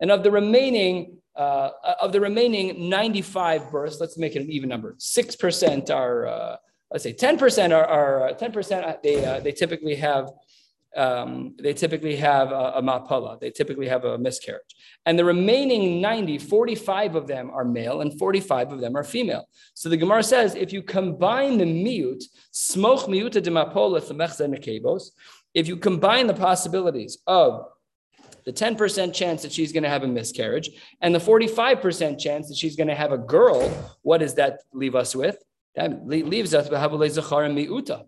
And 0.00 0.10
of 0.10 0.22
the 0.22 0.30
remaining 0.30 1.18
uh, 1.38 1.70
of 2.02 2.10
the 2.12 2.20
remaining 2.20 2.90
95 2.90 3.70
births, 3.70 4.00
let's 4.00 4.18
make 4.18 4.34
it 4.34 4.42
an 4.42 4.50
even 4.50 4.68
number. 4.68 4.96
6% 4.98 5.90
are, 5.90 6.26
uh, 6.26 6.56
let's 6.90 7.04
say 7.04 7.12
10% 7.12 7.70
are, 7.72 7.86
are 7.86 8.32
10% 8.34 8.84
uh, 8.84 8.96
they, 9.04 9.24
uh, 9.24 9.38
they 9.38 9.52
typically 9.52 9.94
have 9.94 10.32
um, 10.96 11.54
they 11.60 11.74
typically 11.74 12.16
have 12.16 12.50
a, 12.50 12.72
a 12.76 12.82
mapala, 12.82 13.38
they 13.40 13.50
typically 13.50 13.88
have 13.88 14.04
a 14.04 14.18
miscarriage. 14.18 14.74
And 15.06 15.18
the 15.18 15.24
remaining 15.24 16.00
90, 16.00 16.38
45 16.38 17.14
of 17.14 17.26
them 17.26 17.50
are 17.50 17.64
male 17.64 18.00
and 18.00 18.18
45 18.18 18.72
of 18.72 18.80
them 18.80 18.96
are 18.96 19.04
female. 19.04 19.48
So 19.74 19.88
the 19.88 19.96
Gemara 19.96 20.22
says 20.22 20.54
if 20.54 20.72
you 20.72 20.82
combine 20.82 21.58
the 21.58 21.64
miut, 21.64 22.22
smoch 22.52 23.06
miuta 23.06 23.42
de 23.42 23.50
mapola 23.50 24.00
nekebos, 24.00 25.10
if 25.54 25.68
you 25.68 25.76
combine 25.76 26.26
the 26.26 26.34
possibilities 26.34 27.18
of 27.26 27.66
the 28.44 28.52
10% 28.52 29.12
chance 29.12 29.42
that 29.42 29.52
she's 29.52 29.72
going 29.72 29.82
to 29.82 29.88
have 29.88 30.04
a 30.04 30.08
miscarriage 30.08 30.70
and 31.02 31.14
the 31.14 31.18
45% 31.18 32.18
chance 32.18 32.48
that 32.48 32.56
she's 32.56 32.76
going 32.76 32.88
to 32.88 32.94
have 32.94 33.12
a 33.12 33.18
girl, 33.18 33.68
what 34.02 34.18
does 34.18 34.34
that 34.34 34.62
leave 34.72 34.94
us 34.94 35.14
with? 35.14 35.36
That 35.74 36.06
leaves 36.06 36.54
us 36.54 36.70
with 36.70 36.78
miuta. 36.80 38.04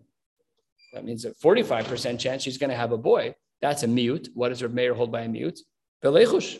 That 0.93 1.05
means 1.05 1.25
a 1.25 1.31
45% 1.31 2.19
chance 2.19 2.43
she's 2.43 2.57
going 2.57 2.69
to 2.69 2.75
have 2.75 2.91
a 2.91 2.97
boy. 2.97 3.35
That's 3.61 3.83
a 3.83 3.87
mute. 3.87 4.29
What 4.33 4.49
does 4.49 4.61
Rav 4.61 4.73
Meir 4.73 4.93
hold 4.93 5.11
by 5.11 5.21
a 5.21 5.29
mute? 5.29 5.59
Belechush. 6.03 6.57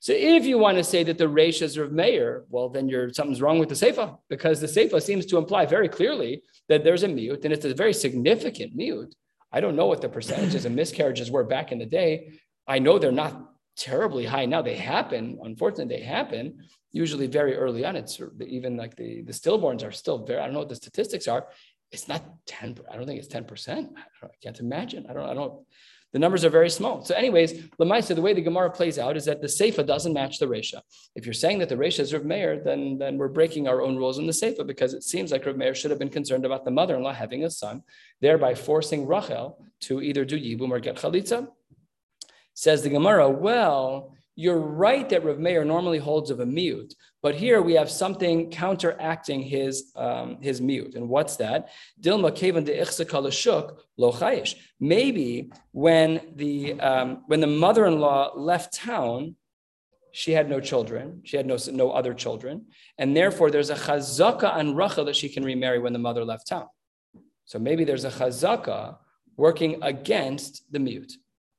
So 0.00 0.12
if 0.12 0.44
you 0.44 0.58
want 0.58 0.78
to 0.78 0.84
say 0.84 1.04
that 1.04 1.16
the 1.16 1.28
Reish 1.28 1.62
is 1.62 1.78
Rav 1.78 1.92
Meir, 1.92 2.44
well, 2.50 2.68
then 2.68 2.88
you're 2.88 3.12
something's 3.12 3.40
wrong 3.40 3.58
with 3.58 3.68
the 3.68 3.74
Seifa 3.74 4.18
because 4.28 4.60
the 4.60 4.66
Seifa 4.66 5.00
seems 5.00 5.26
to 5.26 5.38
imply 5.38 5.64
very 5.64 5.88
clearly 5.88 6.42
that 6.68 6.84
there's 6.84 7.04
a 7.04 7.08
mute 7.08 7.44
and 7.44 7.52
it's 7.52 7.64
a 7.64 7.74
very 7.74 7.94
significant 7.94 8.74
mute. 8.74 9.14
I 9.52 9.60
don't 9.60 9.76
know 9.76 9.86
what 9.86 10.00
the 10.00 10.08
percentages 10.08 10.64
of 10.64 10.72
miscarriages 10.72 11.30
were 11.30 11.44
back 11.44 11.72
in 11.72 11.78
the 11.78 11.86
day. 11.86 12.32
I 12.66 12.78
know 12.78 12.98
they're 12.98 13.12
not 13.12 13.52
terribly 13.76 14.24
high 14.24 14.46
now. 14.46 14.62
They 14.62 14.76
happen, 14.76 15.38
unfortunately, 15.42 15.96
they 15.96 16.02
happen 16.02 16.58
usually 16.92 17.26
very 17.26 17.56
early 17.56 17.84
on. 17.84 17.96
It's 17.96 18.20
even 18.46 18.76
like 18.76 18.96
the, 18.96 19.22
the 19.22 19.32
stillborns 19.32 19.86
are 19.86 19.92
still 19.92 20.24
very, 20.24 20.40
I 20.40 20.44
don't 20.44 20.52
know 20.52 20.60
what 20.60 20.68
the 20.68 20.76
statistics 20.76 21.26
are 21.26 21.46
it's 21.92 22.08
not 22.08 22.24
10 22.46 22.78
i 22.90 22.96
don't 22.96 23.06
think 23.06 23.22
it's 23.22 23.32
10% 23.32 23.90
I, 24.22 24.26
can't 24.42 24.58
imagine. 24.58 25.06
I 25.08 25.12
don't 25.12 25.28
i 25.28 25.34
don't 25.34 25.64
the 26.12 26.18
numbers 26.18 26.44
are 26.44 26.50
very 26.50 26.68
small. 26.68 27.02
So 27.04 27.14
anyways 27.14 27.54
lemaisa 27.80 28.14
the 28.14 28.20
way 28.20 28.34
the 28.34 28.42
gemara 28.42 28.70
plays 28.70 28.98
out 28.98 29.16
is 29.16 29.24
that 29.24 29.40
the 29.40 29.46
seifa 29.46 29.86
doesn't 29.86 30.12
match 30.12 30.38
the 30.38 30.46
resha. 30.46 30.82
If 31.14 31.24
you're 31.24 31.32
saying 31.32 31.58
that 31.60 31.70
the 31.70 31.74
resha 31.76 32.00
is 32.00 32.12
Rav 32.12 32.24
Meir, 32.24 32.60
then 32.62 32.98
then 32.98 33.16
we're 33.16 33.28
breaking 33.28 33.66
our 33.66 33.80
own 33.80 33.96
rules 33.96 34.18
in 34.18 34.26
the 34.26 34.32
seifa 34.32 34.66
because 34.66 34.92
it 34.92 35.04
seems 35.04 35.32
like 35.32 35.46
Rav 35.46 35.56
Meir 35.56 35.74
should 35.74 35.90
have 35.90 35.98
been 35.98 36.10
concerned 36.10 36.44
about 36.44 36.64
the 36.64 36.70
mother-in-law 36.70 37.14
having 37.14 37.44
a 37.44 37.50
son 37.50 37.82
thereby 38.20 38.54
forcing 38.54 39.06
rachel 39.06 39.64
to 39.80 40.02
either 40.02 40.24
do 40.24 40.38
yibum 40.38 40.70
or 40.70 40.80
get 40.80 40.96
chalitza. 40.96 41.48
Says 42.54 42.82
the 42.82 42.90
gemara 42.90 43.30
well 43.30 44.14
you're 44.34 44.58
right 44.58 45.08
that 45.10 45.24
Rav 45.24 45.38
Meir 45.38 45.64
normally 45.64 45.98
holds 45.98 46.30
of 46.30 46.40
a 46.40 46.46
mute, 46.46 46.94
but 47.22 47.34
here 47.34 47.60
we 47.60 47.74
have 47.74 47.90
something 47.90 48.50
counteracting 48.50 49.42
his 49.42 49.92
um, 49.94 50.40
his 50.40 50.60
mute. 50.60 50.94
And 50.94 51.08
what's 51.08 51.36
that? 51.36 51.68
Dilma 52.00 52.34
kevan 52.34 52.64
de 52.64 53.30
shuk 53.30 53.78
lo 53.96 54.12
chayish. 54.12 54.54
Maybe 54.80 55.52
when 55.72 56.20
the 56.34 56.80
um, 56.80 57.22
when 57.26 57.40
the 57.40 57.46
mother-in-law 57.46 58.32
left 58.36 58.72
town, 58.72 59.36
she 60.12 60.32
had 60.32 60.48
no 60.48 60.60
children. 60.60 61.20
She 61.24 61.36
had 61.36 61.46
no 61.46 61.58
no 61.70 61.90
other 61.90 62.14
children, 62.14 62.66
and 62.96 63.14
therefore 63.14 63.50
there's 63.50 63.70
a 63.70 63.76
chazaka 63.76 64.50
on 64.54 64.74
Rachel 64.74 65.04
that 65.04 65.16
she 65.16 65.28
can 65.28 65.44
remarry 65.44 65.78
when 65.78 65.92
the 65.92 65.98
mother 65.98 66.24
left 66.24 66.46
town. 66.46 66.68
So 67.44 67.58
maybe 67.58 67.84
there's 67.84 68.04
a 68.04 68.10
chazaka 68.10 68.96
working 69.36 69.82
against 69.82 70.72
the 70.72 70.78
mute. 70.78 71.12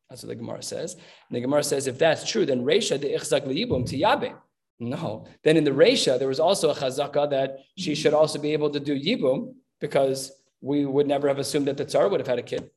That's 0.09 0.23
what 0.23 0.29
the 0.29 0.35
Gemara 0.35 0.61
says. 0.61 0.93
And 0.93 1.35
the 1.35 1.41
Gemara 1.41 1.63
says, 1.63 1.87
if 1.87 1.97
that's 1.97 2.29
true, 2.29 2.45
then 2.45 2.63
Reisha 2.63 2.99
de 2.99 3.13
ichzak 3.13 3.47
liyibum 3.47 3.87
tiyabe. 3.87 4.35
No. 4.79 5.25
Then 5.43 5.57
in 5.57 5.63
the 5.63 5.71
Reisha, 5.71 6.19
there 6.19 6.27
was 6.27 6.39
also 6.39 6.69
a 6.69 6.75
chazaka 6.75 7.29
that 7.29 7.59
she 7.77 7.95
should 7.95 8.13
also 8.13 8.39
be 8.39 8.53
able 8.53 8.69
to 8.71 8.79
do 8.79 8.99
yibum 8.99 9.53
because 9.79 10.31
we 10.61 10.85
would 10.85 11.07
never 11.07 11.27
have 11.27 11.39
assumed 11.39 11.67
that 11.67 11.77
the 11.77 11.85
tsar 11.85 12.09
would 12.09 12.19
have 12.19 12.27
had 12.27 12.39
a 12.39 12.43
kid. 12.43 12.69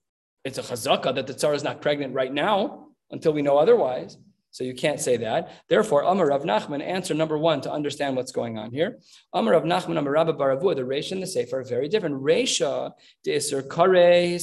It's 0.44 0.58
a 0.58 0.62
chazaka 0.62 1.14
that 1.14 1.26
the 1.26 1.34
tsar 1.34 1.54
is 1.54 1.64
not 1.64 1.82
pregnant 1.82 2.14
right 2.14 2.32
now 2.32 2.88
until 3.10 3.32
we 3.32 3.42
know 3.42 3.58
otherwise. 3.58 4.16
So 4.50 4.64
you 4.64 4.74
can't 4.74 5.00
say 5.00 5.18
that. 5.18 5.50
Therefore, 5.68 6.02
Amar 6.02 6.28
Rav 6.28 6.44
Nachman, 6.44 6.82
answer 6.82 7.12
number 7.12 7.36
one 7.36 7.60
to 7.60 7.70
understand 7.70 8.16
what's 8.16 8.32
going 8.32 8.56
on 8.56 8.70
here. 8.70 8.98
Amar 9.34 9.52
Rav 9.52 9.64
Nachman, 9.64 9.98
Amar 9.98 10.12
Rabba 10.12 10.32
Baravu, 10.32 10.74
the 10.74 10.82
Reisha 10.82 11.12
and 11.12 11.22
the 11.22 11.26
Sefer 11.26 11.60
are 11.60 11.64
very 11.64 11.88
different. 11.88 12.22
Reisha 12.22 12.92
de 13.22 13.36
Isser 13.36 13.68
Kare 13.68 14.38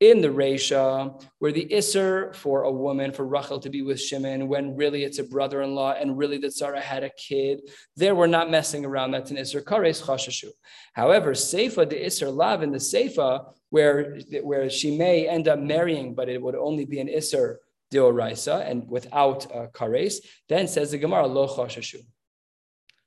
in 0.00 0.20
the 0.20 0.28
Resha, 0.28 1.24
where 1.40 1.50
the 1.50 1.66
Isser 1.66 2.34
for 2.34 2.62
a 2.62 2.70
woman, 2.70 3.10
for 3.12 3.26
Rachel 3.26 3.58
to 3.58 3.68
be 3.68 3.82
with 3.82 4.00
Shimon, 4.00 4.46
when 4.46 4.76
really 4.76 5.02
it's 5.02 5.18
a 5.18 5.24
brother 5.24 5.62
in 5.62 5.74
law 5.74 5.92
and 5.92 6.16
really 6.16 6.38
that 6.38 6.52
tzara 6.52 6.80
had 6.80 7.02
a 7.02 7.10
kid, 7.10 7.62
there 7.96 8.14
we're 8.14 8.28
not 8.28 8.50
messing 8.50 8.84
around. 8.84 9.10
That's 9.10 9.32
an 9.32 9.38
Isser 9.38 9.62
Kares 9.62 10.02
Chashashu. 10.02 10.50
However, 10.92 11.32
Seifa, 11.32 11.88
the 11.88 11.96
Isser 11.96 12.32
Lav 12.32 12.62
in 12.62 12.70
the 12.70 12.78
Seifa, 12.78 13.52
where, 13.70 14.18
where 14.42 14.70
she 14.70 14.96
may 14.96 15.28
end 15.28 15.48
up 15.48 15.58
marrying, 15.58 16.14
but 16.14 16.28
it 16.28 16.40
would 16.40 16.54
only 16.54 16.84
be 16.84 17.00
an 17.00 17.08
Isser 17.08 17.56
Deoraisa 17.92 18.70
and 18.70 18.88
without 18.88 19.50
uh, 19.52 19.66
Kares, 19.72 20.16
then 20.48 20.68
says 20.68 20.92
the 20.92 20.98
Gemara, 20.98 21.26
Lo 21.26 21.48
Chashashu. 21.48 22.04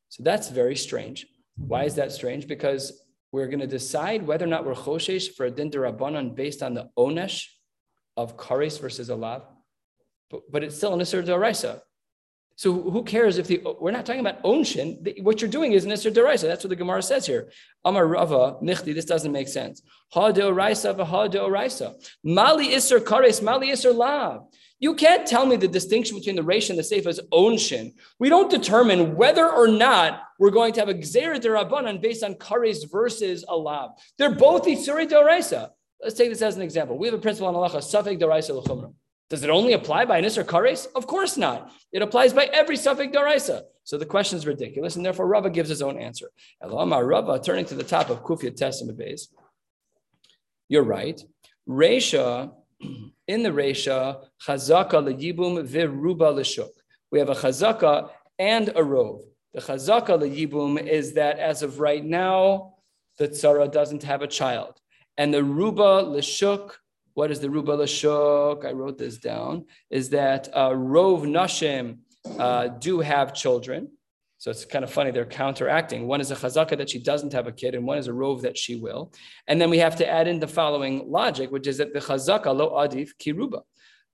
So 0.10 0.24
that's 0.24 0.50
very 0.50 0.76
strange. 0.76 1.26
Why 1.56 1.86
is 1.86 1.96
that 1.96 2.12
strange? 2.12 2.48
Because 2.48 3.01
we're 3.32 3.48
going 3.48 3.60
to 3.60 3.68
decide 3.68 4.26
whether 4.26 4.46
or 4.46 4.50
not 4.50 4.66
we're 4.66 4.74
choshesh 4.74 5.34
for 5.36 5.46
a 5.46 5.52
din 5.52 5.72
derabanan 5.72 6.36
based 6.36 6.62
on 6.62 6.74
the 6.74 6.90
onesh 6.98 7.46
of 8.18 8.38
kares 8.38 8.80
versus 8.80 9.10
alav, 9.10 9.44
but, 10.30 10.42
but 10.52 10.64
it's 10.64 10.76
still 10.76 10.94
an 10.94 11.00
isser 11.00 11.24
deraisa. 11.24 11.82
So 12.62 12.80
who 12.80 13.02
cares 13.04 13.40
if 13.40 13.48
the 13.48 13.60
we're 13.80 13.90
not 13.90 14.06
talking 14.06 14.20
about 14.20 14.44
onshin? 14.44 15.24
What 15.24 15.42
you're 15.42 15.50
doing 15.50 15.72
is 15.74 15.84
an 15.84 15.90
isser 15.90 16.14
deraisa. 16.14 16.44
That's 16.44 16.64
what 16.64 16.70
the 16.70 16.76
Gemara 16.76 17.02
says 17.02 17.26
here. 17.26 17.50
Amar 17.84 18.06
Rava 18.06 18.58
Michti. 18.62 18.94
This 18.94 19.06
doesn't 19.06 19.32
make 19.32 19.48
sense. 19.48 19.82
Ha 20.10 20.32
deoraisa 20.32 20.96
v'ha 20.96 21.28
deoraisa. 21.28 21.96
Mali 22.24 22.68
isser 22.68 23.00
kares, 23.00 23.42
mali 23.42 23.70
isser 23.70 23.96
lav. 23.96 24.44
You 24.78 24.94
can't 24.94 25.26
tell 25.26 25.48
me 25.48 25.56
the 25.56 25.68
distinction 25.68 26.20
between 26.20 26.36
the 26.36 26.44
Reish 26.44 26.70
and 26.70 26.78
the 26.78 26.84
Seif 26.84 27.08
is 27.08 27.20
onshin. 27.34 27.96
We 28.20 28.30
don't 28.30 28.52
determine 28.52 29.16
whether 29.16 29.50
or 29.50 29.68
not 29.68 30.22
we're 30.38 30.52
going 30.52 30.74
to 30.74 30.82
have 30.82 30.90
a 30.90 30.94
Gzera 30.94 31.40
Derabanan 31.40 32.00
based 32.00 32.24
on 32.24 32.36
Kares 32.36 32.92
versus 32.92 33.44
Alab. 33.50 33.94
They're 34.20 34.36
both 34.36 34.66
Itzuri 34.66 35.10
Doraisa. 35.10 35.72
Let's 36.00 36.14
take 36.14 36.30
this 36.30 36.44
as 36.44 36.58
an 36.58 36.62
example. 36.62 37.00
We 37.00 37.08
have 37.08 37.16
a 37.16 37.22
principle 37.22 37.48
on 37.48 37.56
halacha, 37.56 37.78
Safek 37.78 38.20
Doraisa 38.20 38.54
L'chumra. 38.54 38.94
Does 39.32 39.46
it 39.46 39.50
only 39.50 39.72
apply 39.72 40.04
by 40.04 40.22
Nisr 40.22 40.44
Kares? 40.44 40.88
Of 40.94 41.08
course 41.08 41.38
not. 41.38 41.72
It 41.94 42.02
applies 42.02 42.34
by 42.34 42.50
every 42.52 42.76
Safek 42.76 43.14
Doraisa. 43.14 43.62
So 43.86 43.98
the 43.98 44.06
question 44.06 44.38
is 44.38 44.46
ridiculous, 44.46 44.98
and 44.98 45.06
therefore 45.06 45.26
Rava 45.26 45.50
gives 45.50 45.70
his 45.70 45.82
own 45.82 45.98
answer. 45.98 46.30
Elama 46.62 47.02
Rava, 47.08 47.40
turning 47.40 47.64
to 47.68 47.76
the 47.76 47.86
top 47.86 48.10
of 48.10 48.24
Kufya 48.26 48.98
base. 48.98 49.34
You're 50.68 50.84
right. 50.84 51.24
Resha 51.66 52.52
in 53.30 53.44
the 53.44 53.52
Resha, 53.52 54.22
Chazaka 54.46 55.00
leyibum 55.02 55.66
viruba 55.66 56.36
l'shuk. 56.36 56.72
we 57.10 57.20
have 57.20 57.30
a 57.30 57.36
chazaka 57.36 58.10
and 58.38 58.74
a 58.76 58.84
rove. 58.84 59.22
The 59.54 59.62
chazaka 59.62 60.20
yibum 60.20 60.78
is 60.86 61.14
that 61.14 61.40
as 61.40 61.64
of 61.64 61.80
right 61.80 62.04
now, 62.04 62.74
the 63.18 63.30
tzara 63.30 63.72
doesn't 63.72 64.04
have 64.04 64.24
a 64.24 64.28
child. 64.28 64.82
And 65.18 65.34
the 65.34 65.42
ruba 65.42 66.04
lishuk, 66.04 66.72
what 67.14 67.32
is 67.32 67.40
the 67.40 67.50
ruba 67.50 67.78
lishuk? 67.78 68.66
I 68.66 68.72
wrote 68.72 68.98
this 68.98 69.18
down, 69.18 69.66
is 69.90 70.10
that 70.10 70.50
uh, 70.56 70.76
rove 70.76 71.24
nashim 71.24 72.00
uh, 72.40 72.68
do 72.68 73.00
have 73.00 73.34
children. 73.34 73.90
So 74.38 74.50
it's 74.50 74.66
kind 74.66 74.84
of 74.84 74.92
funny, 74.92 75.12
they're 75.12 75.26
counteracting. 75.26 76.08
One 76.08 76.20
is 76.20 76.32
a 76.32 76.36
chazaka 76.36 76.76
that 76.78 76.90
she 76.90 76.98
doesn't 76.98 77.32
have 77.34 77.46
a 77.46 77.52
kid, 77.52 77.76
and 77.76 77.86
one 77.86 78.00
is 78.00 78.08
a 78.08 78.14
rove 78.14 78.42
that 78.42 78.58
she 78.58 78.76
will. 78.76 79.14
And 79.48 79.62
then 79.62 79.70
we 79.70 79.78
have 79.78 79.96
to 79.98 80.10
add 80.10 80.28
in 80.28 80.40
the 80.40 80.48
following 80.48 81.04
logic, 81.08 81.52
which 81.52 81.68
is 81.68 81.78
that 81.78 81.94
the 81.94 82.00
chazaka 82.00 82.56
lo 82.56 82.72
adif 82.72 83.12
kiruba. 83.20 83.62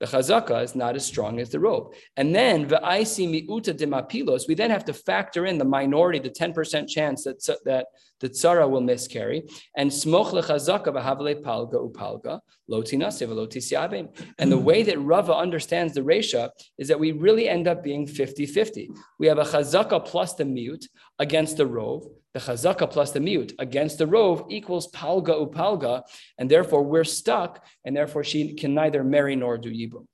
The 0.00 0.06
chazaka 0.06 0.62
is 0.62 0.74
not 0.74 0.96
as 0.96 1.06
strong 1.06 1.40
as 1.40 1.50
the 1.50 1.58
robe. 1.58 1.94
And 2.16 2.34
then 2.34 2.68
v'aisi 2.68 3.26
miuta 3.48 3.72
demapilos, 3.74 4.46
we 4.46 4.54
then 4.54 4.70
have 4.70 4.84
to 4.84 4.92
factor 4.92 5.46
in 5.46 5.56
the 5.56 5.64
minority, 5.64 6.18
the 6.18 6.30
10% 6.30 6.86
chance 6.88 7.24
that, 7.24 7.42
that 7.64 7.86
the 8.20 8.28
tzara 8.28 8.68
will 8.68 8.80
miscarry. 8.80 9.44
And 9.76 9.90
smoch 9.90 10.32
lechazaka 10.32 10.86
v'havale 10.86 11.42
palga 11.42 11.74
upalga, 11.74 12.40
lo 12.68 12.82
tinase 12.82 14.08
And 14.38 14.52
the 14.52 14.58
way 14.58 14.82
that 14.82 14.98
Rava 15.00 15.34
understands 15.34 15.94
the 15.94 16.00
Resha 16.00 16.50
is 16.78 16.88
that 16.88 17.00
we 17.00 17.12
really 17.12 17.48
end 17.48 17.68
up 17.68 17.82
being 17.82 18.06
50-50. 18.06 18.88
We 19.18 19.26
have 19.26 19.38
a 19.38 19.44
chazaka 19.44 20.04
plus 20.04 20.34
the 20.34 20.44
mute 20.44 20.86
against 21.18 21.56
the 21.56 21.66
rove, 21.66 22.06
the 22.34 22.40
chazaka 22.40 22.90
plus 22.90 23.12
the 23.12 23.20
mute 23.20 23.52
against 23.58 23.98
the 23.98 24.06
rove 24.06 24.44
equals 24.50 24.90
palga 24.92 25.34
upalga, 25.46 26.02
and 26.38 26.50
therefore 26.50 26.82
we're 26.82 27.04
stuck, 27.04 27.64
and 27.84 27.96
therefore 27.96 28.24
she 28.24 28.54
can 28.54 28.74
neither 28.74 29.02
marry 29.02 29.36
nor 29.36 29.58
do 29.58 29.70
yibum. 29.70 30.06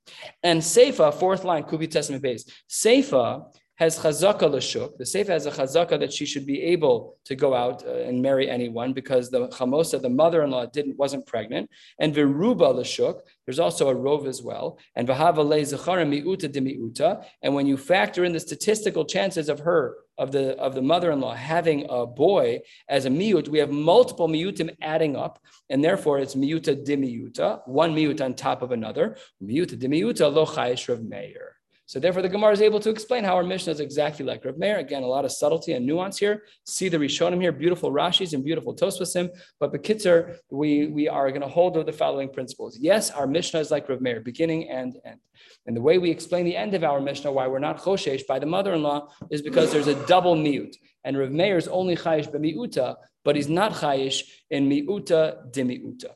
And 0.43 0.61
seifa, 0.61 1.13
fourth 1.13 1.43
line, 1.43 1.63
kubi 1.63 1.87
testament 1.87 2.23
base. 2.23 2.45
Seifa 2.69 3.45
has 3.75 3.99
chazaka 3.99 4.49
l'shuk. 4.49 4.97
The 4.97 5.03
seifa 5.03 5.27
has 5.27 5.45
a 5.45 5.51
chazaka 5.51 5.99
that 5.99 6.13
she 6.13 6.25
should 6.25 6.45
be 6.45 6.61
able 6.61 7.17
to 7.25 7.35
go 7.35 7.53
out 7.53 7.85
uh, 7.85 7.91
and 7.91 8.21
marry 8.21 8.49
anyone 8.49 8.93
because 8.93 9.29
the 9.29 9.47
chamosa, 9.49 10.01
the 10.01 10.09
mother-in-law, 10.09 10.67
didn't 10.67 10.97
wasn't 10.97 11.25
pregnant. 11.25 11.69
And 11.99 12.13
viruba 12.13 12.73
l'shuk, 12.73 13.19
there's 13.45 13.59
also 13.59 13.89
a 13.89 13.93
rove 13.93 14.27
as 14.27 14.41
well. 14.41 14.79
And 14.95 15.07
v'hava 15.07 15.45
le 15.45 15.57
zechara 15.57 16.05
miuta 16.05 16.51
de 16.51 16.61
miuta. 16.61 17.25
And 17.41 17.53
when 17.53 17.67
you 17.67 17.75
factor 17.77 18.23
in 18.23 18.31
the 18.31 18.39
statistical 18.39 19.05
chances 19.05 19.49
of 19.49 19.59
her 19.59 19.95
of 20.17 20.31
the 20.31 20.55
of 20.57 20.73
the 20.73 20.81
mother-in-law 20.81 21.33
having 21.33 21.85
a 21.89 22.05
boy 22.05 22.61
as 22.87 23.05
a 23.05 23.09
miut, 23.09 23.49
we 23.49 23.59
have 23.59 23.71
multiple 23.71 24.29
miutim 24.29 24.73
adding 24.81 25.17
up, 25.17 25.39
and 25.69 25.83
therefore 25.83 26.19
it's 26.19 26.35
miuta 26.35 26.85
de 26.85 26.95
miuta, 26.95 27.67
one 27.67 27.93
miut 27.93 28.23
on 28.23 28.33
top 28.33 28.61
of 28.61 28.71
another. 28.71 29.17
Miuta 29.43 29.77
de 29.77 29.87
miuta 29.89 30.33
lo 30.33 30.45
chayish 30.45 30.87
Rav 30.87 31.03
meir. 31.03 31.54
So 31.87 31.99
therefore, 31.99 32.23
the 32.23 32.29
Gemara 32.29 32.51
is 32.51 32.61
able 32.61 32.79
to 32.79 32.89
explain 32.89 33.23
how 33.23 33.35
our 33.35 33.43
Mishnah 33.43 33.73
is 33.73 33.79
exactly 33.79 34.25
like 34.25 34.43
Rav 34.43 34.57
Meir. 34.57 34.79
Again, 34.79 35.03
a 35.03 35.07
lot 35.07 35.23
of 35.23 35.31
subtlety 35.31 35.73
and 35.73 35.85
nuance 35.85 36.17
here. 36.17 36.43
See 36.65 36.89
the 36.89 36.97
Rishonim 36.97 37.39
here, 37.39 37.51
beautiful 37.51 37.91
Rashis 37.91 38.33
and 38.33 38.43
beautiful 38.43 38.75
Tosvasim. 38.75 39.29
But 39.59 39.71
Bekitzer, 39.71 40.37
we, 40.49 40.87
we 40.87 41.07
are 41.07 41.29
going 41.29 41.41
to 41.41 41.47
hold 41.47 41.77
with 41.77 41.85
the 41.85 41.93
following 41.93 42.29
principles. 42.29 42.79
Yes, 42.79 43.11
our 43.11 43.27
Mishnah 43.27 43.59
is 43.59 43.69
like 43.69 43.87
Rav 43.87 44.01
Meir, 44.01 44.19
beginning 44.21 44.67
and 44.69 44.97
end. 45.05 45.19
And 45.67 45.77
the 45.77 45.81
way 45.81 45.99
we 45.99 46.09
explain 46.09 46.45
the 46.45 46.55
end 46.55 46.73
of 46.73 46.83
our 46.83 46.99
Mishnah, 46.99 47.31
why 47.31 47.45
we're 47.47 47.59
not 47.59 47.77
choshesh 47.77 48.25
by 48.25 48.39
the 48.39 48.45
mother-in-law, 48.47 49.07
is 49.29 49.43
because 49.43 49.71
there's 49.71 49.87
a 49.87 50.07
double 50.07 50.35
miut. 50.35 50.75
And 51.03 51.17
Rav 51.17 51.31
Meir 51.31 51.57
is 51.57 51.67
only 51.67 51.95
chayish 51.95 52.31
b'miuta, 52.31 52.95
but 53.23 53.35
he's 53.35 53.49
not 53.49 53.73
chayish 53.73 54.23
in 54.49 54.67
miuta 54.67 55.51
de 55.51 55.63
miuta. 55.63 56.11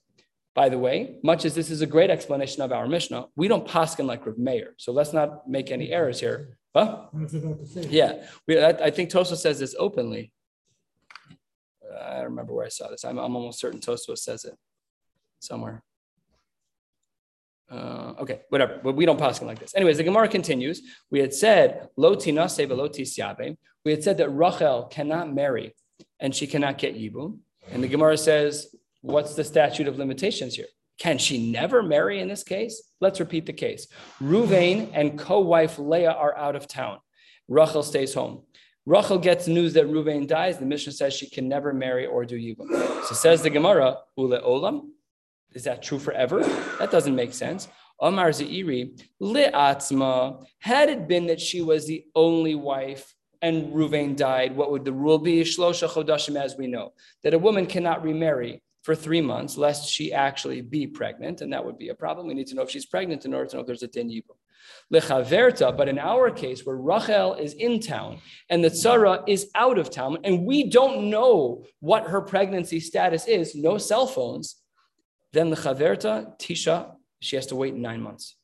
By 0.60 0.68
the 0.68 0.78
way, 0.78 1.16
much 1.24 1.46
as 1.46 1.56
this 1.56 1.72
is 1.72 1.82
a 1.82 1.88
great 1.88 2.10
explanation 2.10 2.62
of 2.62 2.74
our 2.74 2.86
Mishnah, 2.86 3.28
we 3.38 3.48
don't 3.48 3.66
paskin 3.66 4.06
like 4.06 4.26
Rav 4.26 4.38
Meir. 4.38 4.74
So 4.76 4.92
let's 4.92 5.14
not 5.14 5.48
make 5.48 5.72
any 5.72 5.90
errors 5.90 6.20
here. 6.20 6.58
Huh? 6.76 7.06
Yeah, 7.76 8.26
we, 8.46 8.60
I, 8.60 8.72
I, 8.72 8.90
think 8.92 9.10
Tosa 9.10 9.38
says 9.38 9.60
this 9.60 9.74
openly. 9.80 10.34
I 11.98 12.16
don't 12.16 12.26
remember 12.26 12.54
where 12.54 12.66
I 12.66 12.70
saw 12.78 12.90
this. 12.90 13.06
I'm, 13.06 13.18
I'm 13.18 13.38
almost 13.38 13.62
certain 13.62 13.80
Tosa 13.80 14.18
says 14.18 14.44
it 14.44 14.56
somewhere. 15.40 15.82
Uh, 17.72 18.16
okay, 18.20 18.42
whatever. 18.50 18.82
But 18.84 18.98
we 18.98 19.06
don't 19.06 19.18
paskin 19.18 19.48
like 19.48 19.60
this. 19.60 19.74
Anyways, 19.76 19.96
the 19.96 20.04
Gemara 20.04 20.28
continues. 20.28 20.82
We 21.10 21.20
had 21.22 21.34
said 21.34 21.88
loti 21.96 22.34
lo 22.34 22.46
tinase 22.46 22.68
velo 22.68 23.56
We 23.86 23.92
had 23.92 24.04
said 24.04 24.18
that 24.18 24.28
Rachel 24.28 24.90
cannot 24.92 25.34
marry 25.34 25.74
and 26.20 26.36
she 26.36 26.48
cannot 26.48 26.78
get 26.78 26.98
yibum. 26.98 27.38
And 27.72 27.82
the 27.82 27.88
Gemara 27.88 28.18
says 28.18 28.76
What's 29.02 29.36
the 29.36 29.44
statute 29.44 29.88
of 29.88 29.98
limitations 29.98 30.56
here? 30.56 30.68
Can 30.98 31.18
she 31.18 31.52
never 31.52 31.82
marry 31.82 32.20
in 32.20 32.28
this 32.28 32.44
case? 32.44 32.84
Let's 33.00 33.22
repeat 33.22 33.46
the 33.46 33.54
case. 33.54 33.88
Ruvain 34.22 34.90
and 34.94 35.18
co-wife 35.18 35.80
Leah 35.80 36.12
are 36.12 36.38
out 36.38 36.58
of 36.58 36.68
town. 36.68 37.00
Rachel 37.48 37.84
stays 37.84 38.14
home. 38.14 38.44
Rachel 38.86 39.18
gets 39.18 39.48
news 39.48 39.74
that 39.74 39.88
Ruvain 39.88 40.28
dies. 40.28 40.58
The 40.58 40.66
Mishnah 40.66 40.94
says 40.94 41.14
she 41.14 41.30
can 41.30 41.48
never 41.48 41.74
marry 41.74 42.06
or 42.06 42.26
do 42.26 42.36
yibum. 42.36 42.70
So 43.06 43.16
says 43.16 43.42
the 43.42 43.50
Gemara, 43.50 43.98
Ule 44.18 44.42
Olam. 44.42 44.90
Is 45.54 45.64
that 45.64 45.82
true 45.82 46.00
forever? 46.00 46.44
That 46.80 46.92
doesn't 46.92 47.16
make 47.16 47.34
sense. 47.34 47.70
Omar 48.02 48.30
Zeiri, 48.30 49.02
Li'atzma, 49.22 50.46
had 50.60 50.90
it 50.90 51.08
been 51.08 51.28
that 51.28 51.40
she 51.40 51.62
was 51.62 51.88
the 51.88 52.06
only 52.16 52.56
wife 52.56 53.16
and 53.42 53.74
Ruvain 53.74 54.16
died, 54.18 54.56
what 54.56 54.72
would 54.72 54.84
the 54.84 54.92
rule 54.92 55.18
be? 55.18 55.42
Shlosha 55.44 55.88
chodashim, 55.88 56.40
as 56.40 56.58
we 56.58 56.68
know, 56.68 56.92
that 57.24 57.34
a 57.34 57.40
woman 57.40 57.66
cannot 57.66 58.04
remarry 58.04 58.62
for 58.90 58.96
three 58.96 59.22
months, 59.22 59.56
lest 59.56 59.88
she 59.88 60.12
actually 60.12 60.62
be 60.62 60.88
pregnant, 60.88 61.42
and 61.42 61.54
that 61.54 61.64
would 61.64 61.78
be 61.78 61.90
a 61.90 61.94
problem. 61.94 62.26
We 62.26 62.34
need 62.34 62.48
to 62.48 62.56
know 62.56 62.64
if 62.64 62.72
she's 62.72 62.88
pregnant 62.88 63.24
in 63.24 63.36
order 63.36 63.46
to 63.46 63.56
know 63.56 63.62
if 63.62 63.68
there's 63.68 63.84
a 63.84 63.88
din 63.88 64.10
yibum. 64.10 64.38
Lechaverta, 64.92 65.78
but 65.78 65.88
in 65.88 66.00
our 66.00 66.32
case, 66.32 66.66
where 66.66 66.76
Rachel 66.76 67.36
is 67.36 67.54
in 67.54 67.82
town 67.82 68.20
and 68.50 68.64
the 68.64 68.72
tzara 68.72 69.24
is 69.28 69.52
out 69.54 69.78
of 69.78 69.92
town, 69.92 70.18
and 70.24 70.44
we 70.44 70.72
don't 70.72 71.12
know 71.12 71.66
what 71.82 72.08
her 72.08 72.20
pregnancy 72.20 72.80
status 72.80 73.28
is, 73.28 73.54
no 73.54 73.78
cell 73.78 74.08
phones, 74.08 74.56
then 75.34 75.52
the 75.52 75.56
chaverta 75.56 76.36
tisha, 76.40 76.96
she 77.20 77.36
has 77.36 77.46
to 77.46 77.56
wait 77.56 77.76
nine 77.76 78.02
months. 78.02 78.38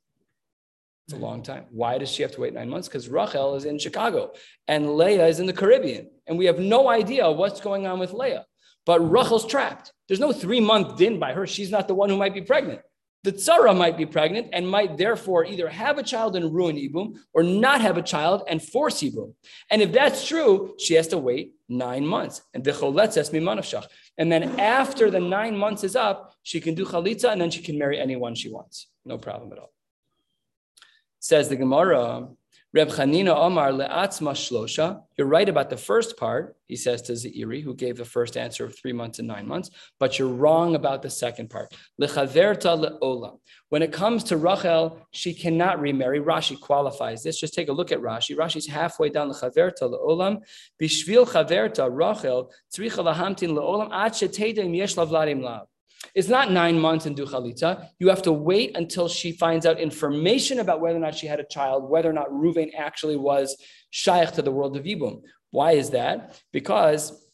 It's 1.08 1.18
a 1.18 1.20
long 1.20 1.42
time. 1.42 1.66
Why 1.72 1.98
does 1.98 2.12
she 2.12 2.22
have 2.22 2.34
to 2.34 2.42
wait 2.42 2.54
nine 2.54 2.70
months? 2.70 2.88
Because 2.88 3.10
Rachel 3.10 3.56
is 3.56 3.66
in 3.66 3.80
Chicago 3.80 4.34
and 4.68 4.96
Leah 4.96 5.26
is 5.26 5.40
in 5.40 5.48
the 5.48 5.54
Caribbean, 5.54 6.12
and 6.28 6.38
we 6.38 6.46
have 6.46 6.60
no 6.60 6.88
idea 6.88 7.32
what's 7.32 7.62
going 7.62 7.88
on 7.88 7.98
with 7.98 8.14
Leah. 8.14 8.46
But 8.86 9.00
Rachel's 9.00 9.48
trapped. 9.48 9.94
There's 10.08 10.20
no 10.20 10.32
three 10.32 10.60
month 10.60 10.98
din 10.98 11.20
by 11.20 11.34
her. 11.34 11.48
She's 11.48 11.72
not 11.72 11.88
the 11.88 11.96
one 11.96 12.10
who 12.10 12.18
might 12.18 12.34
be 12.34 12.42
pregnant. 12.42 12.82
The 13.24 13.32
tzara 13.34 13.76
might 13.76 13.98
be 13.98 14.06
pregnant 14.06 14.50
and 14.54 14.70
might 14.70 14.98
therefore 14.98 15.46
either 15.46 15.68
have 15.68 15.98
a 15.98 16.04
child 16.04 16.36
and 16.36 16.54
ruin 16.54 16.76
Ibum 16.76 17.16
or 17.34 17.42
not 17.42 17.82
have 17.82 17.98
a 17.98 18.04
child 18.04 18.44
and 18.48 18.62
force 18.62 19.02
Ibum. 19.02 19.34
And 19.72 19.82
if 19.82 19.92
that's 19.92 20.28
true, 20.28 20.76
she 20.78 20.94
has 20.94 21.08
to 21.08 21.18
wait 21.18 21.56
nine 21.68 22.06
months. 22.06 22.44
And 22.54 22.64
the 22.64 22.72
choletz 22.72 23.18
es 23.18 23.32
mimanavshach. 23.32 23.88
and 24.20 24.32
then 24.32 24.60
after 24.60 25.10
the 25.10 25.20
nine 25.20 25.58
months 25.58 25.84
is 25.84 25.96
up, 25.96 26.36
she 26.44 26.62
can 26.62 26.76
do 26.76 26.86
chalitza 26.86 27.32
and 27.32 27.42
then 27.42 27.50
she 27.50 27.64
can 27.64 27.80
marry 27.80 28.00
anyone 28.00 28.36
she 28.36 28.50
wants. 28.50 28.88
No 29.06 29.18
problem 29.18 29.52
at 29.54 29.58
all. 29.58 29.74
Says 31.20 31.50
the 31.50 31.56
Gemara, 31.56 32.28
Reb 32.76 32.90
Chanina 32.90 33.34
Omar 33.34 33.72
le'atzma 33.72 34.34
shlosha. 34.34 35.02
You're 35.18 35.28
right 35.28 35.48
about 35.48 35.70
the 35.70 35.78
first 35.78 36.18
part, 36.18 36.58
he 36.68 36.76
says 36.76 37.02
to 37.04 37.14
Zeiri, 37.14 37.64
who 37.64 37.74
gave 37.74 37.96
the 37.96 38.04
first 38.04 38.36
answer 38.36 38.66
of 38.66 38.78
three 38.78 38.92
months 38.92 39.18
and 39.20 39.30
nine 39.30 39.48
months, 39.48 39.70
but 39.98 40.20
you're 40.20 40.28
wrong 40.28 40.76
about 40.76 41.02
the 41.02 41.10
second 41.10 41.50
part. 41.50 41.74
Lechaverta 42.02 43.00
le'olam. 43.00 43.40
When 43.70 43.82
it 43.82 43.94
comes 43.94 44.26
to 44.26 44.36
Rachel, 44.36 45.00
she 45.12 45.34
cannot 45.34 45.80
remarry. 45.80 46.20
Rashi 46.20 46.60
qualifies 46.60 47.24
this. 47.24 47.40
Just 47.40 47.54
take 47.54 47.70
a 47.70 47.72
look 47.72 47.94
at 47.94 48.02
Rashi. 48.02 48.36
Rashi's 48.36 48.68
halfway 48.68 49.08
down 49.08 49.32
lechaverta 49.32 49.84
le'olam. 49.84 50.42
Bishvil 50.82 51.26
chaverta 51.26 51.88
Rachel 51.90 52.52
tzricha 52.76 53.06
lahamtin 53.06 53.52
le'olam 53.52 53.90
ad 53.94 54.12
shetedem 54.12 54.76
yesh 54.76 54.96
lavladim 54.96 55.42
lav. 55.42 55.68
It's 56.14 56.30
not 56.30 56.52
nine 56.52 56.80
months 56.80 57.06
and 57.06 57.16
do. 57.16 57.26
You 58.00 58.10
have 58.10 58.22
to 58.22 58.32
wait 58.32 58.78
until 58.78 59.08
she 59.08 59.32
finds 59.32 59.66
out 59.66 59.80
information 59.80 60.60
about 60.60 60.80
whether 60.80 60.98
or 60.98 61.02
not 61.02 61.16
she 61.16 61.28
had 61.28 61.40
a 61.40 61.46
child, 61.46 61.90
whether 61.90 62.10
or 62.10 62.14
not 62.14 62.30
Ruvain 62.30 62.72
actually 62.78 63.18
was 63.18 63.58
shaykh 63.90 64.32
to 64.34 64.42
the 64.42 64.52
world 64.52 64.78
of 64.78 64.84
Yibum. 64.84 65.22
Why 65.52 65.72
is 65.72 65.92
that? 65.92 66.42
Because 66.52 67.25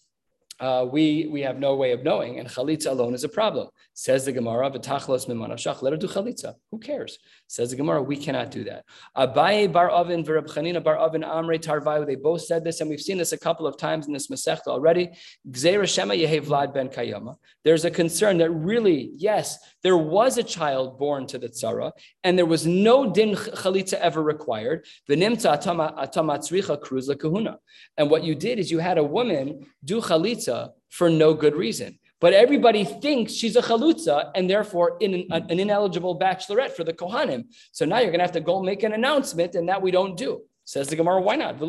uh, 0.61 0.85
we, 0.85 1.27
we 1.31 1.41
have 1.41 1.57
no 1.57 1.75
way 1.75 1.91
of 1.91 2.03
knowing, 2.03 2.37
and 2.37 2.47
chalitza 2.47 2.91
alone 2.91 3.15
is 3.15 3.23
a 3.23 3.29
problem. 3.29 3.67
Says 3.93 4.25
the 4.25 4.31
Gemara, 4.31 4.69
"V'tachlos 4.69 5.27
mimanashach." 5.27 5.81
Let 5.81 5.93
her 5.93 5.97
do 5.97 6.07
chalitza. 6.07 6.53
Who 6.69 6.77
cares? 6.77 7.17
Says 7.47 7.71
the 7.71 7.75
Gemara, 7.75 8.01
we 8.03 8.15
cannot 8.15 8.51
do 8.51 8.63
that. 8.65 8.85
Abaye 9.17 9.71
bar 9.71 9.89
Chanina 9.89 10.83
bar 10.83 10.97
Tarvayu. 10.97 12.05
They 12.05 12.15
both 12.15 12.43
said 12.43 12.63
this, 12.63 12.79
and 12.79 12.89
we've 12.89 13.01
seen 13.01 13.17
this 13.17 13.31
a 13.31 13.39
couple 13.39 13.65
of 13.65 13.75
times 13.77 14.05
in 14.05 14.13
this 14.13 14.27
Masechta 14.27 14.67
already. 14.67 15.09
Gzeira 15.49 15.87
Shema 15.87 16.13
Vlad 16.13 16.73
ben 16.75 16.89
Kayama. 16.89 17.35
There's 17.63 17.83
a 17.83 17.91
concern 17.91 18.37
that 18.37 18.51
really, 18.51 19.11
yes, 19.15 19.57
there 19.83 19.97
was 19.97 20.37
a 20.37 20.43
child 20.43 20.99
born 20.99 21.25
to 21.27 21.39
the 21.39 21.49
tzara, 21.49 21.91
and 22.23 22.37
there 22.37 22.45
was 22.45 22.67
no 22.67 23.11
din 23.11 23.35
chalitza 23.35 23.93
ever 23.95 24.21
required. 24.21 24.85
V'nimta 25.09 25.59
atamatzricha 25.61 26.79
kruz 26.81 27.07
kahuna. 27.19 27.57
And 27.97 28.11
what 28.11 28.23
you 28.23 28.35
did 28.35 28.59
is 28.59 28.69
you 28.69 28.79
had 28.79 28.97
a 28.97 29.03
woman 29.03 29.65
do 29.83 30.01
chalitza 30.01 30.50
for 30.89 31.09
no 31.09 31.33
good 31.33 31.55
reason. 31.55 31.97
But 32.21 32.33
everybody 32.33 32.83
thinks 32.83 33.33
she's 33.33 33.55
a 33.55 33.63
chalutza 33.63 34.29
and 34.35 34.47
therefore 34.47 34.97
in 34.99 35.11
an, 35.15 35.25
an, 35.31 35.59
ineligible 35.59 36.19
bachelorette 36.19 36.73
for 36.73 36.83
the 36.83 36.93
Kohanim. 36.93 37.45
So 37.71 37.83
now 37.83 37.97
you're 37.97 38.13
going 38.13 38.19
to 38.19 38.29
have 38.29 38.39
to 38.39 38.47
go 38.51 38.61
make 38.61 38.83
an 38.83 38.93
announcement, 38.93 39.55
and 39.55 39.67
that 39.69 39.81
we 39.81 39.89
don't 39.89 40.15
do. 40.15 40.41
Says 40.63 40.87
the 40.87 40.95
Gemara, 40.95 41.19
why 41.19 41.35
not? 41.35 41.59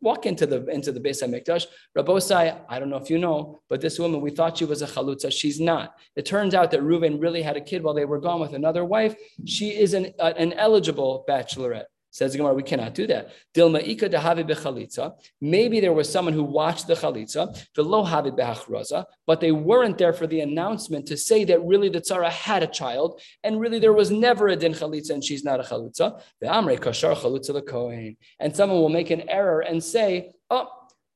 Walk 0.00 0.26
into 0.26 0.46
the 0.46 0.66
into 0.66 0.90
the 0.90 1.00
Beis 1.00 1.22
Hamikdash. 1.22 1.66
Rabbosai, 1.96 2.60
I 2.68 2.78
don't 2.80 2.90
know 2.90 2.96
if 2.96 3.08
you 3.08 3.18
know, 3.18 3.60
but 3.70 3.80
this 3.80 3.98
woman, 3.98 4.20
we 4.20 4.32
thought 4.32 4.58
she 4.58 4.64
was 4.64 4.82
a 4.82 4.86
chalutza. 4.86 5.30
She's 5.30 5.60
not. 5.60 5.94
It 6.16 6.26
turns 6.26 6.52
out 6.54 6.72
that 6.72 6.80
Reuven 6.80 7.22
really 7.22 7.42
had 7.42 7.56
a 7.56 7.60
kid 7.60 7.82
while 7.84 7.94
they 7.94 8.04
were 8.04 8.20
gone 8.20 8.40
with 8.40 8.54
another 8.54 8.84
wife. 8.84 9.14
She 9.46 9.68
is 9.70 9.94
an, 9.94 10.12
an 10.18 10.52
eligible 10.54 11.24
bachelorette. 11.28 11.84
Says 12.18 12.34
Gemara, 12.34 12.52
we 12.52 12.64
cannot 12.64 12.94
do 12.94 13.06
that. 13.06 13.30
Dilma 13.54 13.80
ika 13.86 14.08
bechalitza. 14.08 15.12
Maybe 15.40 15.78
there 15.78 15.92
was 15.92 16.10
someone 16.10 16.34
who 16.34 16.42
watched 16.42 16.88
the 16.88 16.94
chalitza, 16.94 17.64
velo 17.76 18.04
havi 18.04 18.36
behachraza, 18.36 19.04
but 19.24 19.40
they 19.40 19.52
weren't 19.52 19.98
there 19.98 20.12
for 20.12 20.26
the 20.26 20.40
announcement 20.40 21.06
to 21.06 21.16
say 21.16 21.44
that 21.44 21.64
really 21.64 21.88
the 21.88 22.00
tzara 22.00 22.28
had 22.28 22.64
a 22.64 22.66
child, 22.66 23.20
and 23.44 23.60
really 23.60 23.78
there 23.78 23.92
was 23.92 24.10
never 24.10 24.48
a 24.48 24.56
din 24.56 24.72
chalitza, 24.72 25.10
and 25.10 25.22
she's 25.22 25.44
not 25.44 25.60
a 25.60 25.62
chalitza. 25.62 26.20
The 26.40 26.48
amre 26.48 26.76
kashar 26.80 27.14
chalitza 27.14 27.52
the 27.52 27.62
kohen, 27.62 28.16
and 28.40 28.56
someone 28.56 28.80
will 28.80 28.88
make 28.88 29.10
an 29.10 29.28
error 29.28 29.60
and 29.60 29.80
say, 29.80 30.32
oh, 30.50 30.66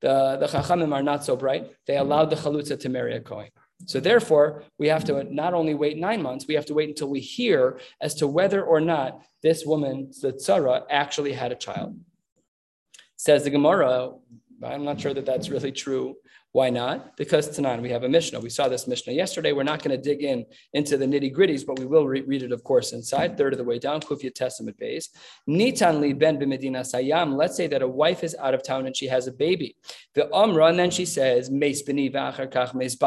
the 0.03 0.37
the 0.39 0.47
chachamim 0.47 0.95
are 0.95 1.03
not 1.03 1.25
so 1.25 1.35
bright. 1.35 1.69
They 1.89 1.97
allowed 1.97 2.31
the 2.31 2.37
chalitza 2.37 2.79
to 2.79 2.89
marry 2.89 3.17
a 3.17 3.21
kohen. 3.21 3.49
So 3.87 4.01
therefore, 4.01 4.65
we 4.79 4.89
have 4.89 5.05
to 5.05 5.25
not 5.25 5.55
only 5.55 5.75
wait 5.75 5.99
nine 5.99 6.23
months, 6.23 6.47
we 6.47 6.55
have 6.55 6.67
to 6.67 6.75
wait 6.75 6.89
until 6.89 7.09
we 7.09 7.21
hear 7.21 7.81
as 8.01 8.15
to 8.17 8.27
whether 8.27 8.63
or 8.63 8.81
not 8.81 9.23
this 9.43 9.65
woman, 9.67 10.11
the 10.21 10.33
tzara, 10.33 10.83
actually 10.91 11.33
had 11.33 11.53
a 11.53 11.57
child. 11.57 11.99
Says 13.17 13.45
the 13.45 13.51
Gemara, 13.51 14.13
I'm 14.63 14.85
not 14.85 15.01
sure 15.01 15.15
that 15.15 15.27
that's 15.27 15.49
really 15.49 15.73
true. 15.73 16.17
Why 16.53 16.69
not? 16.69 17.17
Because 17.17 17.49
Tanan, 17.49 17.81
we 17.81 17.89
have 17.89 18.03
a 18.03 18.09
Mishnah. 18.11 18.39
We 18.39 18.51
saw 18.51 18.69
this 18.69 18.87
Mishnah 18.87 19.15
yesterday. 19.15 19.53
We're 19.53 19.63
not 19.63 19.83
going 19.83 19.97
to 19.97 20.03
dig 20.03 20.23
in 20.23 20.45
into 20.75 20.99
the 20.99 21.07
nitty 21.07 21.35
gritties, 21.35 21.65
but 21.67 21.79
we 21.79 21.87
will 21.87 22.07
re- 22.07 22.21
read 22.21 22.43
it, 22.43 22.53
of 22.53 22.63
course, 22.63 22.93
inside, 22.93 23.39
third 23.39 23.55
of 23.55 23.59
the 23.59 23.65
way 23.65 23.79
down, 23.79 24.03
Kufya 24.03 24.35
Testament 24.35 24.77
base. 24.79 25.09
Nitan 25.49 26.01
li 26.01 26.13
ben 26.13 26.39
b'medina 26.39 26.81
sayam. 26.81 27.37
Let's 27.37 27.57
say 27.57 27.69
that 27.69 27.81
a 27.81 27.89
wife 27.89 28.23
is 28.23 28.37
out 28.39 28.53
of 28.53 28.63
town 28.63 28.85
and 28.85 28.95
she 28.95 29.07
has 29.07 29.27
a 29.27 29.33
baby. 29.33 29.77
The 30.15 30.29
Umrah, 30.33 30.69
and 30.69 30.79
then 30.79 30.91
she 30.91 31.07
says, 31.07 31.51
Meis 31.51 31.83
b'ni 31.83 32.13
v'achar 32.13 32.53
kach 32.53 32.75
meis. 32.75 32.99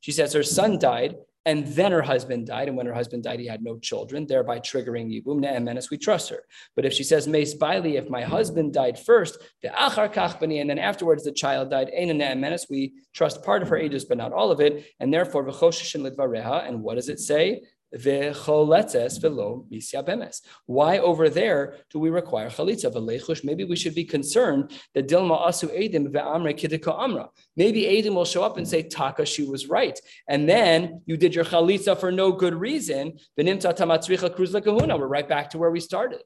She 0.00 0.12
says 0.12 0.32
her 0.32 0.42
son 0.42 0.78
died 0.78 1.16
and 1.46 1.66
then 1.66 1.92
her 1.92 2.02
husband 2.02 2.46
died. 2.46 2.68
And 2.68 2.76
when 2.76 2.86
her 2.86 2.92
husband 2.92 3.22
died, 3.22 3.40
he 3.40 3.46
had 3.46 3.62
no 3.62 3.78
children, 3.78 4.26
thereby 4.26 4.60
triggering 4.60 5.10
Yibum. 5.10 5.40
Ne'emenes, 5.40 5.90
we 5.90 5.96
trust 5.96 6.30
her. 6.30 6.44
But 6.76 6.84
if 6.84 6.92
she 6.92 7.04
says, 7.04 7.26
Meis 7.26 7.54
Baili, 7.54 7.94
if 7.94 8.10
my 8.10 8.22
husband 8.22 8.74
died 8.74 8.98
first, 8.98 9.38
the 9.62 9.68
Achar 9.68 10.12
Kachbani, 10.12 10.60
and 10.60 10.68
then 10.68 10.78
afterwards 10.78 11.24
the 11.24 11.32
child 11.32 11.70
died, 11.70 11.90
Ein 11.96 12.08
Ne'emenes, 12.08 12.66
we 12.68 12.92
trust 13.14 13.44
part 13.44 13.62
of 13.62 13.68
her 13.68 13.76
ages, 13.76 14.04
but 14.04 14.18
not 14.18 14.32
all 14.32 14.50
of 14.50 14.60
it. 14.60 14.86
And 15.00 15.12
therefore, 15.12 15.46
V'choshishin 15.46 16.08
Lidvareha. 16.08 16.68
And 16.68 16.82
what 16.82 16.96
does 16.96 17.08
it 17.08 17.20
say? 17.20 17.62
Why 20.66 20.98
over 20.98 21.30
there 21.30 21.76
do 21.90 21.98
we 21.98 22.10
require 22.10 22.50
chalitza? 22.50 23.44
Maybe 23.44 23.64
we 23.64 23.76
should 23.76 23.94
be 23.94 24.04
concerned 24.04 24.72
that 24.94 25.08
Dilma 25.08 25.46
asu 25.46 25.68
edim 25.74 26.08
ve'amre 26.08 26.52
kidika 26.54 26.98
amra. 26.98 27.30
Maybe 27.56 27.84
Edim 27.84 28.14
will 28.14 28.26
show 28.26 28.42
up 28.42 28.58
and 28.58 28.68
say, 28.68 28.82
Taka, 28.82 29.24
she 29.24 29.44
was 29.44 29.68
right. 29.68 29.98
And 30.28 30.46
then 30.46 31.00
you 31.06 31.16
did 31.16 31.34
your 31.34 31.46
chalitza 31.46 31.98
for 31.98 32.12
no 32.12 32.30
good 32.32 32.54
reason. 32.54 33.18
We're 33.38 35.06
right 35.06 35.28
back 35.28 35.50
to 35.50 35.58
where 35.58 35.70
we 35.70 35.80
started. 35.80 36.20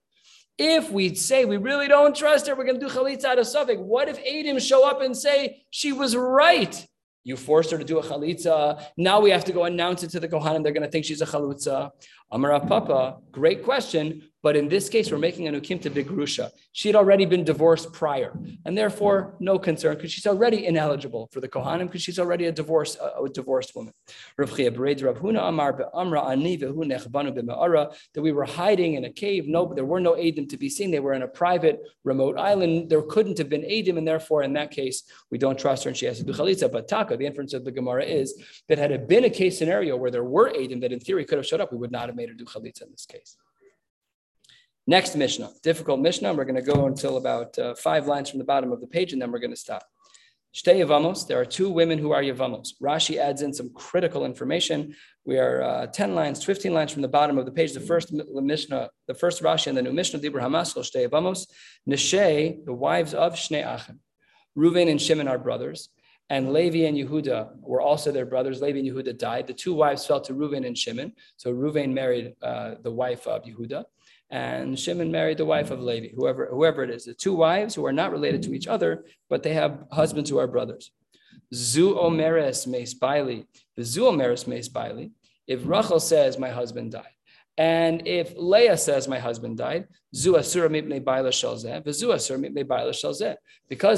If 0.59 0.91
we 0.91 1.15
say 1.15 1.45
we 1.45 1.57
really 1.59 1.89
don't 1.89 2.15
trust 2.15 2.47
her, 2.49 2.55
we're 2.57 2.65
going 2.65 2.81
to 2.81 2.87
do 2.87 2.93
chalitza 2.93 3.25
out 3.27 3.39
of 3.39 3.47
safek. 3.47 3.79
What 3.79 4.09
if 4.09 4.19
Edim 4.25 4.61
show 4.61 4.85
up 4.87 5.01
and 5.01 5.17
say 5.17 5.63
she 5.71 5.93
was 5.93 6.17
right? 6.17 6.87
You 7.25 7.37
forced 7.37 7.71
her 7.71 7.79
to 7.79 7.85
do 7.85 7.99
a 7.99 8.03
chalitza. 8.03 8.83
Now 8.97 9.21
we 9.21 9.31
have 9.31 9.45
to 9.45 9.53
go 9.53 9.65
announce 9.65 10.03
it 10.03 10.11
to 10.11 10.21
the 10.21 10.29
Kohanim. 10.29 10.63
They're 10.63 10.73
going 10.73 10.83
to 10.83 10.91
think 10.91 11.05
she's 11.05 11.23
a 11.23 11.27
chalitza. 11.27 11.91
Amarav 12.33 12.67
Papa, 12.67 13.19
great 13.31 13.63
question. 13.63 14.23
But 14.43 14.57
in 14.57 14.69
this 14.69 14.89
case, 14.89 15.11
we're 15.13 15.19
making 15.19 15.47
a 15.47 15.53
nukim 15.53 15.81
to 15.83 15.91
Bigrusha. 15.91 16.51
She 16.73 16.89
had 16.89 16.97
already 16.97 17.27
been 17.27 17.45
divorced 17.45 17.93
prior, 17.93 18.37
and 18.65 18.77
therefore 18.77 19.37
no 19.39 19.57
concern 19.57 19.95
because 19.95 20.11
she's 20.11 20.27
already 20.27 20.67
ineligible 20.67 21.29
for 21.31 21.41
the 21.41 21.49
Kohanim 21.49 21.87
because 21.87 22.03
she's 22.03 22.19
already 22.19 22.47
a 22.47 22.53
divorced, 22.53 22.99
a, 22.99 23.23
a 23.23 23.29
divorced 23.29 23.77
woman. 23.77 23.95
That 24.37 24.49
we 28.17 28.33
were 28.33 28.45
hiding 28.45 28.95
in 28.95 29.05
a 29.05 29.13
cave. 29.13 29.47
No, 29.47 29.73
there 29.73 29.85
were 29.85 30.01
no 30.01 30.15
Adim 30.15 30.49
to 30.49 30.57
be 30.57 30.69
seen. 30.69 30.91
They 30.91 30.99
were 30.99 31.13
in 31.13 31.23
a 31.23 31.29
private, 31.29 31.81
remote 32.03 32.37
island. 32.37 32.91
There 32.91 33.03
couldn't 33.03 33.39
have 33.39 33.49
been 33.49 33.63
Adim, 33.63 33.97
and 33.97 34.09
therefore, 34.09 34.43
in 34.43 34.55
that 34.55 34.73
case, 34.73 35.05
we 35.31 35.39
don't 35.39 35.59
trust 35.59 35.85
her 35.85 35.91
and 35.91 35.97
she 35.97 36.07
has 36.07 36.19
to 36.19 36.25
do 36.25 36.33
Chalitza. 36.33 36.71
But 36.71 36.89
Taka, 36.89 37.17
the 37.17 37.27
inference 37.27 37.55
of 37.55 37.65
the 37.65 37.71
Gemara 37.71 38.03
is 38.05 38.43
that 38.69 38.79
had 38.79 38.91
it 38.91 39.07
been 39.07 39.25
a 39.25 39.31
case 39.31 39.57
scenario 39.57 39.97
where 39.97 40.11
there 40.11 40.25
were 40.25 40.51
Adim 40.51 40.81
that 40.81 40.91
in 40.91 40.99
theory 40.99 41.25
could 41.25 41.39
have 41.39 41.47
showed 41.47 41.61
up, 41.61 41.71
we 41.71 41.79
would 41.79 41.93
not 41.93 42.09
have 42.09 42.17
made 42.17 42.22
her 42.29 42.35
do 42.35 42.45
Chalitza 42.45 42.83
in 42.83 42.91
this 42.91 43.07
case. 43.07 43.37
Next 44.87 45.15
Mishnah, 45.15 45.51
difficult 45.63 46.01
Mishnah. 46.01 46.35
We're 46.35 46.45
going 46.45 46.57
to 46.57 46.75
go 46.75 46.87
until 46.87 47.17
about 47.17 47.57
uh, 47.59 47.75
five 47.77 48.09
lines 48.09 48.31
from 48.31 48.39
the 48.39 48.45
bottom 48.45 48.73
of 48.73 48.81
the 48.81 48.87
page, 48.89 49.13
and 49.13 49.23
then 49.23 49.31
we're 49.31 49.39
going 49.39 49.53
to 49.53 49.57
stop. 49.57 49.85
Shtei 50.55 50.85
Yavamos, 50.85 51.27
there 51.27 51.41
are 51.41 51.47
two 51.47 51.71
women 51.71 51.99
who 51.99 52.11
are 52.11 52.21
Yavamos. 52.21 52.71
Rashi 52.83 53.17
adds 53.17 53.41
in 53.41 53.55
some 53.55 53.71
critical 53.73 54.27
information. 54.27 54.95
We 55.25 55.39
are 55.39 55.63
uh, 55.63 55.87
10 55.87 56.15
lines, 56.15 56.45
15 56.45 56.75
lines 56.75 56.93
from 56.93 57.01
the 57.01 57.09
bottom 57.09 57.39
of 57.39 57.47
the 57.47 57.53
page. 57.53 57.73
The 57.73 57.81
first 57.81 58.13
Mishnah, 58.13 58.91
the 59.07 59.15
first 59.15 59.43
Rashi 59.43 59.69
and 59.69 59.79
the 59.79 59.83
new 59.83 59.93
Mishnah, 59.93 60.21
Dibra 60.21 60.43
Hamaskal, 60.43 60.83
Shtei 60.83 61.09
Yavamos, 61.09 61.47
Neshe, 61.89 62.63
the 62.67 62.73
wives 62.75 63.15
of 63.15 63.35
Shnei 63.35 63.65
Achim. 63.65 64.01
Reuven 64.59 64.91
and 64.91 65.01
Shimon 65.01 65.27
are 65.27 65.39
brothers, 65.39 65.89
and 66.33 66.53
Levi 66.53 66.87
and 66.89 66.97
Yehuda 66.97 67.39
were 67.61 67.83
also 67.89 68.09
their 68.11 68.25
brothers. 68.33 68.63
Levi 68.63 68.79
and 68.79 68.89
Yehuda 68.89 69.19
died. 69.19 69.47
The 69.47 69.53
two 69.65 69.75
wives 69.75 70.07
fell 70.07 70.21
to 70.23 70.33
Reuven 70.33 70.67
and 70.67 70.77
Shimon. 70.77 71.13
So 71.37 71.53
Reuven 71.53 71.93
married 71.93 72.35
uh, 72.43 72.77
the 72.83 72.91
wife 72.91 73.27
of 73.27 73.45
Yehuda 73.45 73.85
and 74.33 74.79
Shimon 74.79 75.13
married 75.13 75.37
the 75.37 75.45
wife 75.45 75.71
of 75.71 75.81
Levi, 75.81 76.09
whoever, 76.17 76.49
whoever 76.51 76.83
it 76.83 76.89
is, 76.89 77.05
the 77.05 77.13
two 77.13 77.35
wives 77.35 77.75
who 77.75 77.85
are 77.85 77.93
not 77.93 78.13
related 78.13 78.43
to 78.45 78.55
each 78.55 78.67
other, 78.67 79.05
but 79.29 79.43
they 79.43 79.53
have 79.53 79.85
husbands 79.93 80.31
who 80.31 80.39
are 80.39 80.47
brothers. 80.47 80.91
Zu 81.55 81.97
omeres 81.97 82.67
meis 82.67 82.95
baili, 82.95 83.45
the 83.77 83.85
zu 83.85 84.05
omeres 84.05 84.47
meis 84.47 84.71
baili. 84.71 85.11
If 85.47 85.67
Rachel 85.67 86.01
says, 86.01 86.39
My 86.39 86.49
husband 86.49 86.93
died, 86.93 87.15
and 87.59 88.07
if 88.07 88.35
Leah 88.37 88.77
says, 88.77 89.09
My 89.09 89.19
husband 89.19 89.59
died. 89.59 89.87
Because 90.15 90.53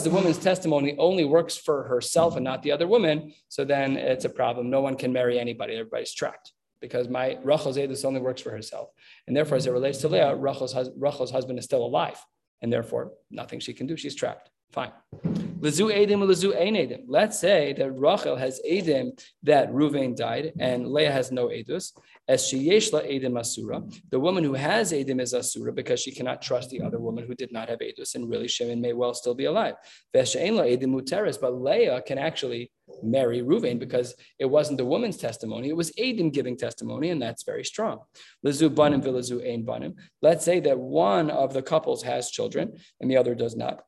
the 0.05 0.11
woman's 0.11 0.39
testimony 0.39 0.97
only 0.99 1.25
works 1.25 1.57
for 1.57 1.85
herself 1.85 2.37
and 2.37 2.45
not 2.45 2.63
the 2.63 2.73
other 2.73 2.87
woman, 2.87 3.33
so 3.49 3.65
then 3.65 3.97
it's 3.97 4.25
a 4.25 4.29
problem. 4.29 4.71
No 4.71 4.81
one 4.81 4.97
can 4.97 5.13
marry 5.13 5.39
anybody, 5.39 5.75
everybody's 5.75 6.13
trapped 6.13 6.53
because 6.81 7.09
my 7.09 7.39
Rachel's 7.43 7.79
Edus 7.79 8.05
only 8.05 8.21
works 8.21 8.43
for 8.43 8.51
herself. 8.51 8.91
And 9.27 9.35
therefore, 9.35 9.57
as 9.57 9.67
it 9.67 9.73
relates 9.73 9.99
to 9.99 10.09
Leah, 10.09 10.37
Rachel's, 10.37 10.77
Rachel's 10.99 11.31
husband 11.31 11.59
is 11.59 11.65
still 11.65 11.83
alive. 11.83 12.19
And 12.61 12.71
therefore, 12.71 13.13
nothing 13.31 13.59
she 13.61 13.73
can 13.73 13.87
do. 13.87 13.97
She's 13.97 14.15
trapped. 14.15 14.51
Fine. 14.71 14.93
Let's 15.61 15.77
say 15.79 17.73
that 17.73 17.91
Rachel 17.97 18.37
has 18.37 18.61
Edim 18.69 19.25
that 19.45 19.73
Ruvain 19.73 20.17
died 20.17 20.53
and 20.59 20.89
Leah 20.89 21.13
has 21.13 21.33
no 21.33 21.47
Edus. 21.47 21.93
As 22.27 22.45
Sheyeshla 22.45 23.07
Edim 23.07 23.39
Asura, 23.39 23.83
the 24.11 24.19
woman 24.19 24.45
who 24.45 24.55
has 24.55 24.93
Edim 24.93 25.21
is 25.21 25.35
Asura 25.35 25.75
because 25.75 26.01
she 26.01 26.11
cannot 26.11 26.41
trust 26.41 26.71
the 26.71 26.81
other 26.81 26.99
woman 26.99 27.27
who 27.27 27.35
did 27.35 27.53
not 27.53 27.69
have 27.69 27.81
Edus, 27.81 28.15
and 28.15 28.31
really 28.31 28.49
Shimon 28.49 28.81
may 28.81 28.95
well 28.95 29.13
still 29.13 29.35
be 29.35 29.45
alive. 29.45 29.75
Edim 30.15 31.39
but 31.41 31.55
Leah 31.55 32.01
can 32.01 32.17
actually 32.17 32.73
marry 33.03 33.43
Ruvain 33.43 33.79
because 33.79 34.15
it 34.39 34.47
wasn't 34.47 34.79
the 34.79 34.87
woman's 34.87 35.19
testimony, 35.19 35.69
it 35.69 35.77
was 35.77 35.93
Edim 35.93 36.33
giving 36.33 36.57
testimony, 36.57 37.11
and 37.11 37.21
that's 37.21 37.43
very 37.43 37.65
strong. 37.65 38.01
Lezu 38.45 38.75
Banim 38.75 39.03
Vilazu 39.03 39.65
Banim. 39.67 39.95
Let's 40.23 40.47
say 40.47 40.61
that 40.61 40.79
one 40.79 41.31
of 41.31 41.53
the 41.53 41.63
couples 41.63 42.03
has 42.05 42.31
children 42.31 42.79
and 43.01 43.11
the 43.11 43.19
other 43.19 43.35
does 43.35 43.55
not. 43.55 43.83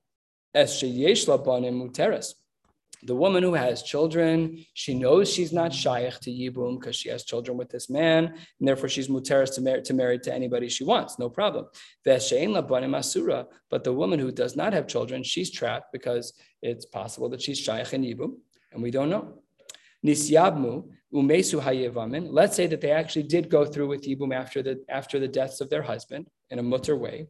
As 0.55 0.73
Sheyeshla 0.73 1.43
Banim 1.43 1.89
Muteres 1.89 2.35
the 3.07 3.15
woman 3.15 3.43
who 3.43 3.55
has 3.55 3.83
children, 3.83 4.65
she 4.75 4.95
knows 4.95 5.33
she's 5.33 5.53
not 5.53 5.71
mm-hmm. 5.71 6.05
shaykh 6.05 6.21
to 6.21 6.31
Yibum 6.31 6.79
because 6.79 6.97
she 6.97 7.09
has 7.09 7.25
children 7.25 7.57
with 7.57 7.71
this 7.71 7.89
man, 7.89 8.27
and 8.59 8.69
therefore 8.69 8.89
she's 8.89 9.09
muteris 9.09 9.55
to 9.55 9.61
marry, 9.61 9.83
to 9.83 9.95
marry 9.95 10.19
to 10.19 10.35
anybody 10.35 10.69
she 10.69 10.85
wants, 10.85 11.19
no 11.19 11.29
problem. 11.29 11.67
But 12.05 12.25
the 13.85 13.93
woman 13.93 14.19
who 14.19 14.33
does 14.33 14.57
not 14.57 14.73
have 14.73 14.87
children, 14.87 15.23
she's 15.23 15.51
trapped 15.51 15.93
because 15.93 16.33
it's 16.63 16.87
possible 16.87 17.29
that 17.31 17.43
she's 17.43 17.59
shaykh 17.59 17.93
in 17.93 18.03
Yibum, 18.03 18.35
and 18.73 18.83
we 18.83 18.91
don't 18.91 19.11
know. 19.11 19.39
Nisyabmu 20.05 20.85
umesu 21.13 21.61
hayevamin. 21.61 22.29
Let's 22.31 22.57
say 22.57 22.67
that 22.67 22.81
they 22.81 22.91
actually 22.91 23.25
did 23.25 23.49
go 23.49 23.65
through 23.65 23.89
with 23.89 24.03
Yibum 24.03 24.35
after 24.35 24.63
the 24.63 24.85
after 24.89 25.19
the 25.19 25.29
deaths 25.29 25.61
of 25.61 25.71
their 25.71 25.83
husband 25.83 26.29
in 26.51 26.59
a 26.59 26.63
mutter 26.63 26.97
way. 26.97 27.29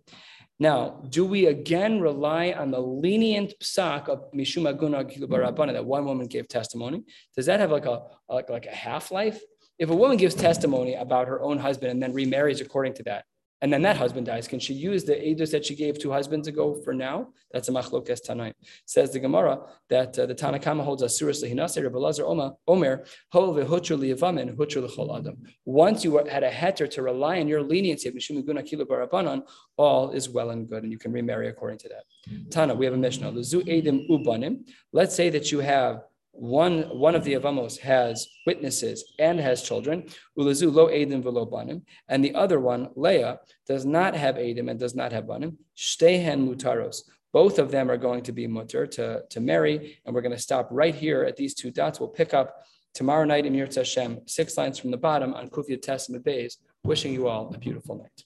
Now, 0.58 1.02
do 1.10 1.24
we 1.24 1.46
again 1.46 2.00
rely 2.00 2.52
on 2.52 2.70
the 2.70 2.80
lenient 2.80 3.52
psak 3.62 4.08
of 4.08 4.32
Mishuma 4.32 4.76
Guna 4.78 5.04
Barabana 5.04 5.74
that 5.74 5.84
one 5.84 6.06
woman 6.06 6.26
gave 6.26 6.48
testimony? 6.48 7.04
Does 7.36 7.46
that 7.46 7.60
have 7.60 7.70
like 7.70 7.84
a 7.84 8.04
like, 8.28 8.48
like 8.48 8.66
a 8.66 8.74
half 8.74 9.10
life? 9.10 9.40
If 9.78 9.90
a 9.90 9.94
woman 9.94 10.16
gives 10.16 10.34
testimony 10.34 10.94
about 10.94 11.28
her 11.28 11.42
own 11.42 11.58
husband 11.58 11.90
and 11.90 12.02
then 12.02 12.14
remarries 12.14 12.62
according 12.62 12.94
to 12.94 13.02
that, 13.02 13.26
and 13.62 13.72
then 13.72 13.82
that 13.82 13.96
husband 13.96 14.26
dies, 14.26 14.46
can 14.46 14.60
she 14.60 14.74
use 14.74 15.04
the 15.04 15.14
edus 15.14 15.50
that 15.52 15.64
she 15.64 15.74
gave 15.74 15.98
to 16.00 16.12
husbands 16.12 16.46
ago 16.46 16.74
for 16.84 16.92
now? 16.92 17.28
That's 17.52 17.68
a 17.68 17.72
machlokes 17.72 18.20
tanaim. 18.26 18.52
Says 18.84 19.12
the 19.12 19.18
Gemara 19.18 19.60
that 19.88 20.18
uh, 20.18 20.26
the 20.26 20.34
Tanakama 20.34 20.84
holds 20.84 21.02
asuras 21.02 21.42
lehinase 21.42 21.82
Rebbe 21.82 21.96
Lazar 21.98 22.26
Omer 22.26 22.52
Omer 22.68 23.04
ho 23.32 23.54
vehutru 23.54 23.98
liavamin 23.98 24.54
hutru 24.56 24.86
lechol 24.86 25.18
adam. 25.18 25.42
Once 25.64 26.04
you 26.04 26.18
had 26.26 26.42
a 26.42 26.50
heter 26.50 26.88
to 26.90 27.02
rely 27.02 27.40
on 27.40 27.48
your 27.48 27.62
leniency 27.62 28.08
of 28.08 28.14
mishum 28.14 28.44
guna 28.44 28.62
kilu 28.62 28.84
barabanan, 28.84 29.42
all 29.78 30.10
is 30.10 30.28
well 30.28 30.50
and 30.50 30.68
good, 30.68 30.82
and 30.82 30.92
you 30.92 30.98
can 30.98 31.12
remarry 31.12 31.48
according 31.48 31.78
to 31.78 31.88
that. 31.88 32.04
Tana, 32.50 32.74
we 32.74 32.84
have 32.84 32.94
a 32.94 32.98
mishnah. 32.98 33.32
Luzu 33.32 33.62
edim 33.66 34.06
ubanim. 34.10 34.68
Let's 34.92 35.14
say 35.14 35.30
that 35.30 35.50
you 35.50 35.60
have 35.60 36.02
one 36.38 36.82
one 36.98 37.14
of 37.14 37.24
the 37.24 37.34
avamos 37.34 37.78
has 37.78 38.28
witnesses 38.46 39.12
and 39.18 39.40
has 39.40 39.62
children. 39.62 40.04
Ulazu 40.38 40.72
lo 40.72 40.88
edim 40.88 41.22
velo 41.22 41.44
banim, 41.44 41.82
and 42.08 42.24
the 42.24 42.34
other 42.34 42.60
one, 42.60 42.90
Leah, 42.94 43.40
does 43.66 43.84
not 43.86 44.14
have 44.14 44.36
edim 44.36 44.70
and 44.70 44.78
does 44.78 44.94
not 44.94 45.12
have 45.12 45.26
banim. 45.26 45.58
Shtehen 45.76 46.46
mutaros. 46.46 47.02
Both 47.32 47.58
of 47.58 47.70
them 47.70 47.90
are 47.90 47.96
going 47.96 48.22
to 48.22 48.32
be 48.32 48.46
mutter 48.46 48.86
to, 48.86 49.22
to 49.28 49.40
marry, 49.40 49.98
and 50.04 50.14
we're 50.14 50.22
going 50.22 50.32
to 50.36 50.38
stop 50.38 50.68
right 50.70 50.94
here 50.94 51.24
at 51.24 51.36
these 51.36 51.54
two 51.54 51.70
dots. 51.70 52.00
We'll 52.00 52.08
pick 52.08 52.32
up 52.32 52.64
tomorrow 52.94 53.24
night 53.24 53.44
in 53.44 53.52
Yirtz 53.52 53.74
Hashem, 53.74 54.20
six 54.26 54.56
lines 54.56 54.78
from 54.78 54.90
the 54.90 54.96
bottom 54.96 55.34
on 55.34 55.48
Kufya 55.48 55.80
Testament 55.82 56.24
Bays. 56.24 56.58
Wishing 56.84 57.12
you 57.12 57.28
all 57.28 57.52
a 57.54 57.58
beautiful 57.58 57.96
night. 57.96 58.25